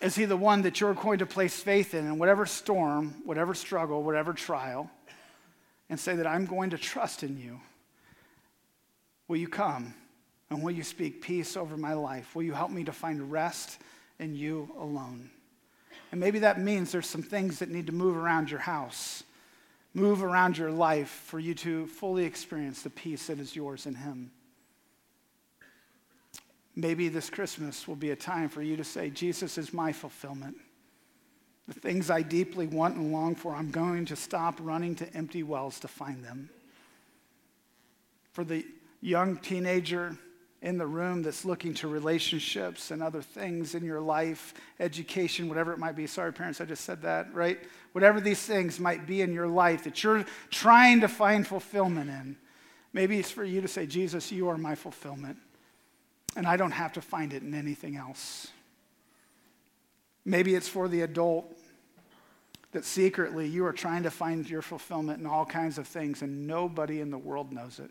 Is 0.00 0.14
he 0.14 0.26
the 0.26 0.36
one 0.36 0.62
that 0.62 0.80
you're 0.80 0.94
going 0.94 1.18
to 1.18 1.26
place 1.26 1.58
faith 1.60 1.92
in 1.92 2.06
in 2.06 2.18
whatever 2.18 2.46
storm, 2.46 3.16
whatever 3.24 3.52
struggle, 3.52 4.04
whatever 4.04 4.32
trial, 4.32 4.88
and 5.90 5.98
say 5.98 6.16
that 6.16 6.26
I'm 6.26 6.46
going 6.46 6.70
to 6.70 6.78
trust 6.78 7.22
in 7.22 7.38
you? 7.38 7.60
Will 9.26 9.36
you 9.36 9.48
come 9.48 9.94
and 10.50 10.62
will 10.62 10.70
you 10.70 10.82
speak 10.82 11.20
peace 11.22 11.56
over 11.56 11.76
my 11.76 11.94
life? 11.94 12.34
Will 12.34 12.42
you 12.42 12.52
help 12.52 12.70
me 12.70 12.84
to 12.84 12.92
find 12.92 13.30
rest 13.30 13.78
in 14.18 14.34
you 14.34 14.70
alone? 14.78 15.30
And 16.10 16.20
maybe 16.20 16.38
that 16.40 16.60
means 16.60 16.90
there's 16.90 17.06
some 17.06 17.22
things 17.22 17.58
that 17.58 17.68
need 17.68 17.86
to 17.86 17.92
move 17.92 18.16
around 18.16 18.50
your 18.50 18.60
house 18.60 19.22
move 19.94 20.22
around 20.22 20.58
your 20.58 20.70
life 20.70 21.08
for 21.26 21.38
you 21.38 21.54
to 21.54 21.86
fully 21.86 22.24
experience 22.24 22.82
the 22.82 22.90
peace 22.90 23.26
that 23.26 23.38
is 23.38 23.54
yours 23.54 23.86
in 23.86 23.94
Him. 23.94 24.30
Maybe 26.76 27.08
this 27.08 27.30
Christmas 27.30 27.88
will 27.88 27.96
be 27.96 28.10
a 28.10 28.16
time 28.16 28.48
for 28.48 28.62
you 28.62 28.76
to 28.76 28.84
say, 28.84 29.10
Jesus 29.10 29.58
is 29.58 29.72
my 29.72 29.92
fulfillment. 29.92 30.56
The 31.68 31.78
things 31.78 32.10
I 32.10 32.22
deeply 32.22 32.66
want 32.66 32.96
and 32.96 33.12
long 33.12 33.34
for, 33.34 33.54
I'm 33.54 33.70
going 33.70 34.06
to 34.06 34.16
stop 34.16 34.58
running 34.60 34.94
to 34.96 35.14
empty 35.14 35.42
wells 35.42 35.78
to 35.80 35.88
find 35.88 36.24
them. 36.24 36.50
For 38.32 38.42
the 38.42 38.64
young 39.00 39.36
teenager, 39.36 40.16
in 40.60 40.76
the 40.76 40.86
room 40.86 41.22
that's 41.22 41.44
looking 41.44 41.72
to 41.72 41.86
relationships 41.86 42.90
and 42.90 43.02
other 43.02 43.22
things 43.22 43.74
in 43.74 43.84
your 43.84 44.00
life, 44.00 44.54
education, 44.80 45.48
whatever 45.48 45.72
it 45.72 45.78
might 45.78 45.94
be. 45.94 46.06
Sorry, 46.06 46.32
parents, 46.32 46.60
I 46.60 46.64
just 46.64 46.84
said 46.84 47.02
that, 47.02 47.32
right? 47.32 47.60
Whatever 47.92 48.20
these 48.20 48.40
things 48.40 48.80
might 48.80 49.06
be 49.06 49.22
in 49.22 49.32
your 49.32 49.46
life 49.46 49.84
that 49.84 50.02
you're 50.02 50.24
trying 50.50 51.00
to 51.00 51.08
find 51.08 51.46
fulfillment 51.46 52.10
in. 52.10 52.36
Maybe 52.92 53.18
it's 53.18 53.30
for 53.30 53.44
you 53.44 53.60
to 53.60 53.68
say, 53.68 53.86
Jesus, 53.86 54.32
you 54.32 54.48
are 54.48 54.58
my 54.58 54.74
fulfillment, 54.74 55.36
and 56.36 56.46
I 56.46 56.56
don't 56.56 56.72
have 56.72 56.92
to 56.94 57.00
find 57.00 57.32
it 57.32 57.42
in 57.42 57.54
anything 57.54 57.96
else. 57.96 58.48
Maybe 60.24 60.54
it's 60.54 60.68
for 60.68 60.88
the 60.88 61.02
adult 61.02 61.56
that 62.72 62.84
secretly 62.84 63.46
you 63.46 63.64
are 63.64 63.72
trying 63.72 64.02
to 64.02 64.10
find 64.10 64.48
your 64.48 64.62
fulfillment 64.62 65.20
in 65.20 65.26
all 65.26 65.46
kinds 65.46 65.78
of 65.78 65.86
things, 65.86 66.22
and 66.22 66.46
nobody 66.46 67.00
in 67.00 67.10
the 67.10 67.18
world 67.18 67.52
knows 67.52 67.78
it. 67.78 67.90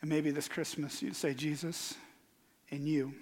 And 0.00 0.08
maybe 0.08 0.30
this 0.30 0.48
Christmas 0.48 1.02
you'd 1.02 1.16
say, 1.16 1.34
Jesus, 1.34 1.94
in 2.70 2.86
you, 2.86 3.14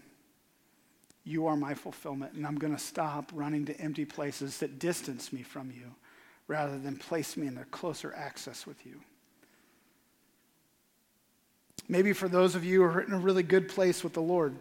you 1.24 1.46
are 1.46 1.56
my 1.56 1.74
fulfillment, 1.74 2.34
and 2.34 2.46
I'm 2.46 2.56
going 2.56 2.74
to 2.74 2.82
stop 2.82 3.32
running 3.34 3.64
to 3.66 3.80
empty 3.80 4.04
places 4.04 4.58
that 4.58 4.78
distance 4.78 5.32
me 5.32 5.42
from 5.42 5.70
you 5.70 5.94
rather 6.46 6.78
than 6.78 6.96
place 6.96 7.36
me 7.36 7.48
in 7.48 7.58
a 7.58 7.64
closer 7.66 8.14
access 8.16 8.66
with 8.66 8.86
you. 8.86 9.00
Maybe 11.88 12.12
for 12.12 12.28
those 12.28 12.54
of 12.54 12.64
you 12.64 12.82
who 12.82 12.86
are 12.86 13.00
in 13.00 13.12
a 13.12 13.18
really 13.18 13.42
good 13.42 13.68
place 13.68 14.04
with 14.04 14.12
the 14.12 14.22
Lord, 14.22 14.54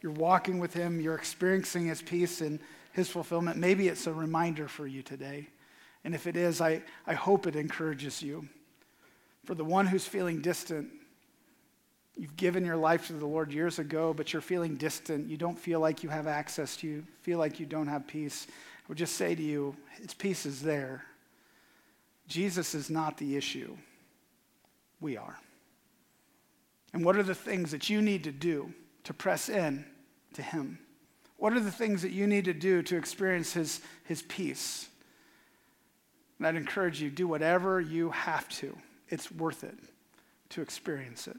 you're 0.00 0.12
walking 0.12 0.58
with 0.58 0.74
Him, 0.74 1.00
you're 1.00 1.14
experiencing 1.14 1.86
His 1.86 2.02
peace 2.02 2.40
and 2.40 2.58
His 2.94 3.10
fulfillment. 3.10 3.58
Maybe 3.58 3.88
it's 3.88 4.06
a 4.06 4.12
reminder 4.12 4.66
for 4.66 4.86
you 4.86 5.02
today. 5.02 5.48
And 6.02 6.14
if 6.14 6.26
it 6.26 6.36
is, 6.36 6.60
I, 6.60 6.82
I 7.06 7.14
hope 7.14 7.46
it 7.46 7.56
encourages 7.56 8.22
you. 8.22 8.48
For 9.44 9.54
the 9.54 9.64
one 9.64 9.86
who's 9.86 10.06
feeling 10.06 10.40
distant, 10.40 10.88
You've 12.16 12.36
given 12.36 12.64
your 12.64 12.76
life 12.76 13.08
to 13.08 13.12
the 13.12 13.26
Lord 13.26 13.52
years 13.52 13.78
ago, 13.78 14.14
but 14.14 14.32
you're 14.32 14.42
feeling 14.42 14.76
distant. 14.76 15.28
You 15.28 15.36
don't 15.36 15.58
feel 15.58 15.80
like 15.80 16.02
you 16.02 16.08
have 16.08 16.26
access 16.26 16.76
to 16.78 16.86
you, 16.86 17.04
feel 17.22 17.38
like 17.38 17.58
you 17.58 17.66
don't 17.66 17.88
have 17.88 18.06
peace. 18.06 18.46
I 18.48 18.82
would 18.88 18.98
just 18.98 19.16
say 19.16 19.34
to 19.34 19.42
you, 19.42 19.74
its 20.00 20.14
peace 20.14 20.46
is 20.46 20.62
there. 20.62 21.04
Jesus 22.28 22.74
is 22.74 22.88
not 22.88 23.18
the 23.18 23.36
issue. 23.36 23.76
We 25.00 25.16
are. 25.16 25.36
And 26.92 27.04
what 27.04 27.16
are 27.16 27.24
the 27.24 27.34
things 27.34 27.72
that 27.72 27.90
you 27.90 28.00
need 28.00 28.24
to 28.24 28.32
do 28.32 28.72
to 29.04 29.12
press 29.12 29.48
in 29.48 29.84
to 30.34 30.42
Him? 30.42 30.78
What 31.36 31.52
are 31.52 31.60
the 31.60 31.70
things 31.70 32.02
that 32.02 32.12
you 32.12 32.26
need 32.26 32.44
to 32.46 32.54
do 32.54 32.82
to 32.82 32.96
experience 32.96 33.52
His, 33.52 33.80
his 34.04 34.22
peace? 34.22 34.88
And 36.38 36.46
I'd 36.46 36.56
encourage 36.56 37.00
you, 37.00 37.10
do 37.10 37.28
whatever 37.28 37.80
you 37.80 38.10
have 38.10 38.48
to. 38.60 38.76
It's 39.08 39.30
worth 39.30 39.64
it 39.64 39.78
to 40.50 40.62
experience 40.62 41.28
it 41.28 41.36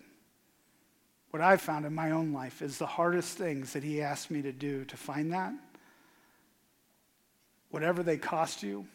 what 1.36 1.44
I've 1.44 1.60
found 1.60 1.86
in 1.86 1.94
my 1.94 2.12
own 2.12 2.32
life 2.32 2.62
is 2.62 2.78
the 2.78 2.86
hardest 2.86 3.38
things 3.38 3.74
that 3.74 3.84
He 3.84 4.02
asked 4.02 4.32
me 4.32 4.42
to 4.44 4.54
do 4.54 4.86
to 4.86 4.96
find 4.96 5.34
that, 5.34 5.52
whatever 7.72 8.04
they 8.04 8.16
cost 8.16 8.64
you, 8.64 8.88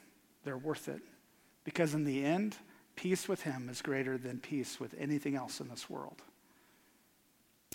they're 0.43 0.57
worth 0.57 0.89
it. 0.89 1.03
Because 1.65 1.93
in 1.93 2.05
the 2.05 2.25
end, 2.25 2.57
peace 2.97 3.29
with 3.29 3.43
Him 3.43 3.69
is 3.69 3.83
greater 3.83 4.17
than 4.17 4.39
peace 4.39 4.81
with 4.81 4.95
anything 4.99 5.37
else 5.37 5.61
in 5.61 5.69
this 5.69 5.91
world. 5.91 6.23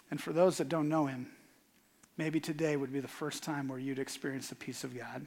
And 0.10 0.20
for 0.20 0.34
those 0.34 0.58
that 0.58 0.68
don't 0.68 0.90
know 0.90 1.06
Him, 1.06 1.28
maybe 2.18 2.40
today 2.40 2.78
would 2.78 2.94
be 2.94 3.00
the 3.00 3.08
first 3.08 3.44
time 3.44 3.68
where 3.68 3.80
you'd 3.80 4.00
experience 4.00 4.50
the 4.50 4.56
peace 4.56 4.84
of 4.84 4.98
God, 4.98 5.26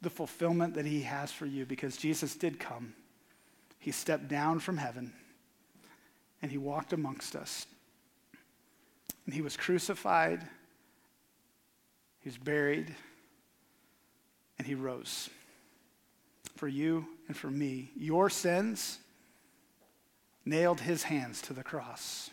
the 0.00 0.10
fulfillment 0.10 0.74
that 0.74 0.86
He 0.86 1.02
has 1.02 1.32
for 1.32 1.46
you, 1.46 1.64
because 1.64 1.96
Jesus 1.96 2.34
did 2.34 2.58
come. 2.58 2.94
He 3.78 3.90
stepped 3.90 4.28
down 4.28 4.60
from 4.60 4.76
heaven 4.76 5.12
and 6.40 6.50
He 6.50 6.58
walked 6.58 6.92
amongst 6.92 7.36
us 7.36 7.66
and 9.24 9.34
he 9.34 9.42
was 9.42 9.56
crucified, 9.56 10.46
he 12.20 12.28
was 12.28 12.38
buried, 12.38 12.94
and 14.58 14.66
he 14.66 14.74
rose. 14.74 15.30
For 16.56 16.68
you 16.68 17.06
and 17.28 17.36
for 17.36 17.50
me, 17.50 17.90
your 17.96 18.30
sins 18.30 18.98
nailed 20.44 20.80
his 20.80 21.04
hands 21.04 21.40
to 21.42 21.52
the 21.52 21.62
cross. 21.62 22.30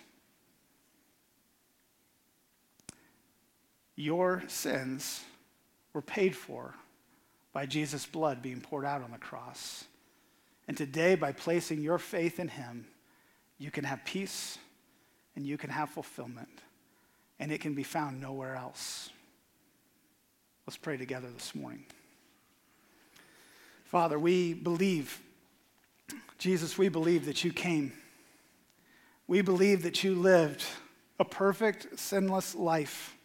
Your 4.00 4.44
sins 4.48 5.26
were 5.92 6.02
paid 6.02 6.34
for 6.34 6.74
by 7.52 7.66
Jesus' 7.66 8.06
blood 8.06 8.42
being 8.42 8.62
poured 8.62 8.86
out 8.86 9.02
on 9.02 9.12
the 9.12 9.18
cross. 9.18 9.84
And 10.70 10.78
today, 10.78 11.16
by 11.16 11.34
placing 11.34 11.82
your 11.82 11.98
faith 11.98 12.40
in 12.40 12.48
him, 12.48 12.88
you 13.58 13.72
can 13.72 13.84
have 13.84 14.06
peace 14.06 14.58
and 15.36 15.46
you 15.46 15.58
can 15.58 15.70
have 15.70 15.90
fulfillment. 15.90 16.48
and 17.40 17.52
it 17.52 17.62
can 17.62 17.74
be 17.74 17.84
found 17.84 18.20
nowhere 18.20 18.56
else. 18.56 19.10
Let's 20.68 20.78
pray 20.78 20.98
together 20.98 21.30
this 21.34 21.56
morning. 21.56 21.86
Father, 23.86 24.20
we 24.20 24.54
believe, 24.54 25.20
Jesus, 26.38 26.78
we 26.78 26.90
believe 26.90 27.26
that 27.26 27.44
you 27.44 27.52
came. 27.52 27.94
We 29.28 29.42
believe 29.42 29.84
that 29.84 30.04
you 30.04 30.16
lived 30.16 30.64
a 31.20 31.26
perfect, 31.26 31.98
sinless 32.00 32.56
life. 32.56 33.16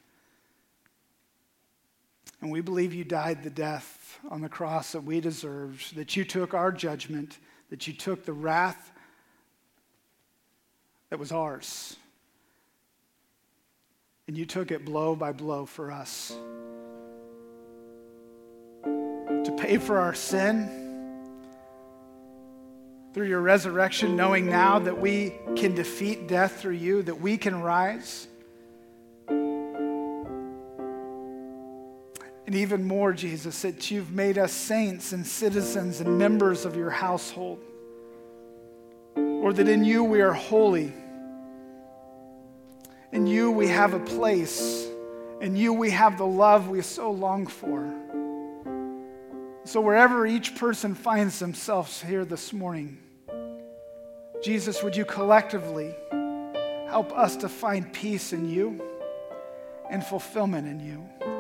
And 2.45 2.53
we 2.53 2.61
believe 2.61 2.93
you 2.93 3.05
died 3.05 3.43
the 3.43 3.49
death 3.49 4.19
on 4.29 4.43
the 4.43 4.51
cross 4.51 4.93
that 4.93 5.01
we 5.01 5.19
deserved, 5.19 5.97
that 5.97 6.15
you 6.15 6.27
took 6.27 6.53
our 6.53 6.71
judgment, 6.71 7.39
that 7.71 7.87
you 7.87 7.95
took 7.95 8.27
the 8.27 8.35
wrath 8.35 8.93
that 11.09 11.19
was 11.19 11.33
ours. 11.33 11.97
And 14.29 14.37
you 14.37 14.45
took 14.45 14.71
it 14.71 14.85
blow 14.85 15.17
by 15.17 15.33
blow 15.33 15.65
for 15.65 15.91
us. 15.91 16.37
To 18.85 19.57
pay 19.59 19.79
for 19.79 19.99
our 19.99 20.13
sin 20.13 20.69
through 23.15 23.29
your 23.29 23.41
resurrection, 23.41 24.17
knowing 24.17 24.51
now 24.51 24.79
that 24.81 25.01
we 25.01 25.33
can 25.57 25.75
defeat 25.75 26.29
death 26.29 26.61
through 26.61 26.73
you, 26.73 27.03
that 27.05 27.23
we 27.23 27.39
can 27.39 27.63
rise. 27.63 28.29
And 32.47 32.55
even 32.55 32.85
more, 32.85 33.13
Jesus, 33.13 33.63
that 33.63 33.91
you've 33.91 34.13
made 34.13 34.37
us 34.37 34.53
saints 34.53 35.13
and 35.13 35.27
citizens 35.27 36.01
and 36.01 36.19
members 36.19 36.65
of 36.65 36.77
your 36.77 36.91
household. 36.91 37.61
Or 39.17 39.53
that 39.53 39.69
in 39.69 39.85
you 39.85 40.05
we 40.05 40.21
are 40.21 40.33
holy 40.33 40.93
in 43.15 43.29
you, 43.29 43.53
we 43.53 43.69
have 43.69 43.95
a 43.95 44.01
place. 44.01 44.89
In 45.41 45.55
you, 45.55 45.73
we 45.73 45.91
have 45.91 46.19
the 46.19 46.27
love 46.27 46.69
we 46.69 46.83
so 46.83 47.13
long 47.13 47.47
for. 47.47 47.89
So, 49.63 49.81
wherever 49.81 50.27
each 50.27 50.57
person 50.57 50.97
finds 50.97 51.39
themselves 51.39 52.03
here 52.03 52.25
this 52.25 52.53
morning, 52.53 52.99
Jesus, 54.43 54.83
would 54.83 54.97
you 54.97 55.05
collectively 55.05 55.95
help 56.89 57.17
us 57.17 57.37
to 57.37 57.49
find 57.49 57.93
peace 57.93 58.33
in 58.33 58.51
you 58.51 58.83
and 59.89 60.05
fulfillment 60.05 60.67
in 60.67 60.81
you? 60.81 61.34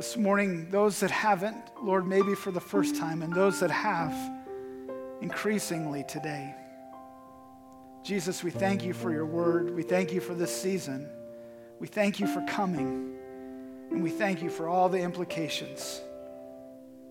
This 0.00 0.16
morning, 0.16 0.70
those 0.70 0.98
that 1.00 1.10
haven't, 1.10 1.62
Lord, 1.82 2.06
maybe 2.06 2.34
for 2.34 2.50
the 2.50 2.58
first 2.58 2.96
time, 2.96 3.20
and 3.20 3.30
those 3.34 3.60
that 3.60 3.70
have, 3.70 4.14
increasingly 5.20 6.04
today. 6.08 6.54
Jesus, 8.02 8.42
we 8.42 8.50
thank 8.50 8.82
you 8.82 8.94
for 8.94 9.12
your 9.12 9.26
word. 9.26 9.76
We 9.76 9.82
thank 9.82 10.10
you 10.10 10.22
for 10.22 10.32
this 10.32 10.58
season. 10.58 11.06
We 11.80 11.86
thank 11.86 12.18
you 12.18 12.26
for 12.26 12.42
coming. 12.46 13.14
And 13.90 14.02
we 14.02 14.08
thank 14.08 14.40
you 14.40 14.48
for 14.48 14.68
all 14.68 14.88
the 14.88 14.98
implications 14.98 16.00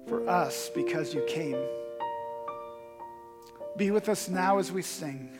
for 0.07 0.27
us 0.27 0.71
because 0.73 1.13
you 1.13 1.23
came. 1.27 1.63
Be 3.77 3.91
with 3.91 4.09
us 4.09 4.29
now 4.29 4.57
as 4.57 4.71
we 4.71 4.81
sing. 4.81 5.37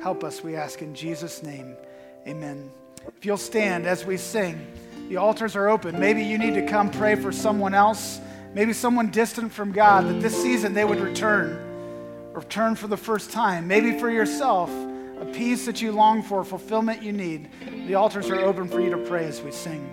Help 0.00 0.22
us, 0.22 0.44
we 0.44 0.54
ask 0.54 0.82
in 0.82 0.94
Jesus' 0.94 1.42
name. 1.42 1.74
Amen. 2.28 2.70
If 3.18 3.26
you'll 3.26 3.38
stand 3.38 3.88
as 3.88 4.06
we 4.06 4.16
sing, 4.16 4.64
the 5.12 5.18
altars 5.18 5.56
are 5.56 5.68
open. 5.68 6.00
Maybe 6.00 6.24
you 6.24 6.38
need 6.38 6.54
to 6.54 6.66
come 6.66 6.90
pray 6.90 7.16
for 7.16 7.32
someone 7.32 7.74
else, 7.74 8.18
maybe 8.54 8.72
someone 8.72 9.10
distant 9.10 9.52
from 9.52 9.70
God, 9.70 10.06
that 10.06 10.22
this 10.22 10.34
season 10.34 10.72
they 10.72 10.86
would 10.86 11.00
return, 11.00 12.32
return 12.32 12.74
for 12.74 12.86
the 12.86 12.96
first 12.96 13.30
time. 13.30 13.66
Maybe 13.66 13.98
for 13.98 14.08
yourself 14.08 14.70
a 15.20 15.26
peace 15.26 15.66
that 15.66 15.82
you 15.82 15.92
long 15.92 16.22
for, 16.22 16.42
fulfillment 16.44 17.02
you 17.02 17.12
need. 17.12 17.50
The 17.86 17.94
altars 17.94 18.30
are 18.30 18.40
open 18.40 18.68
for 18.68 18.80
you 18.80 18.88
to 18.88 18.96
pray 18.96 19.26
as 19.26 19.42
we 19.42 19.52
sing. 19.52 19.86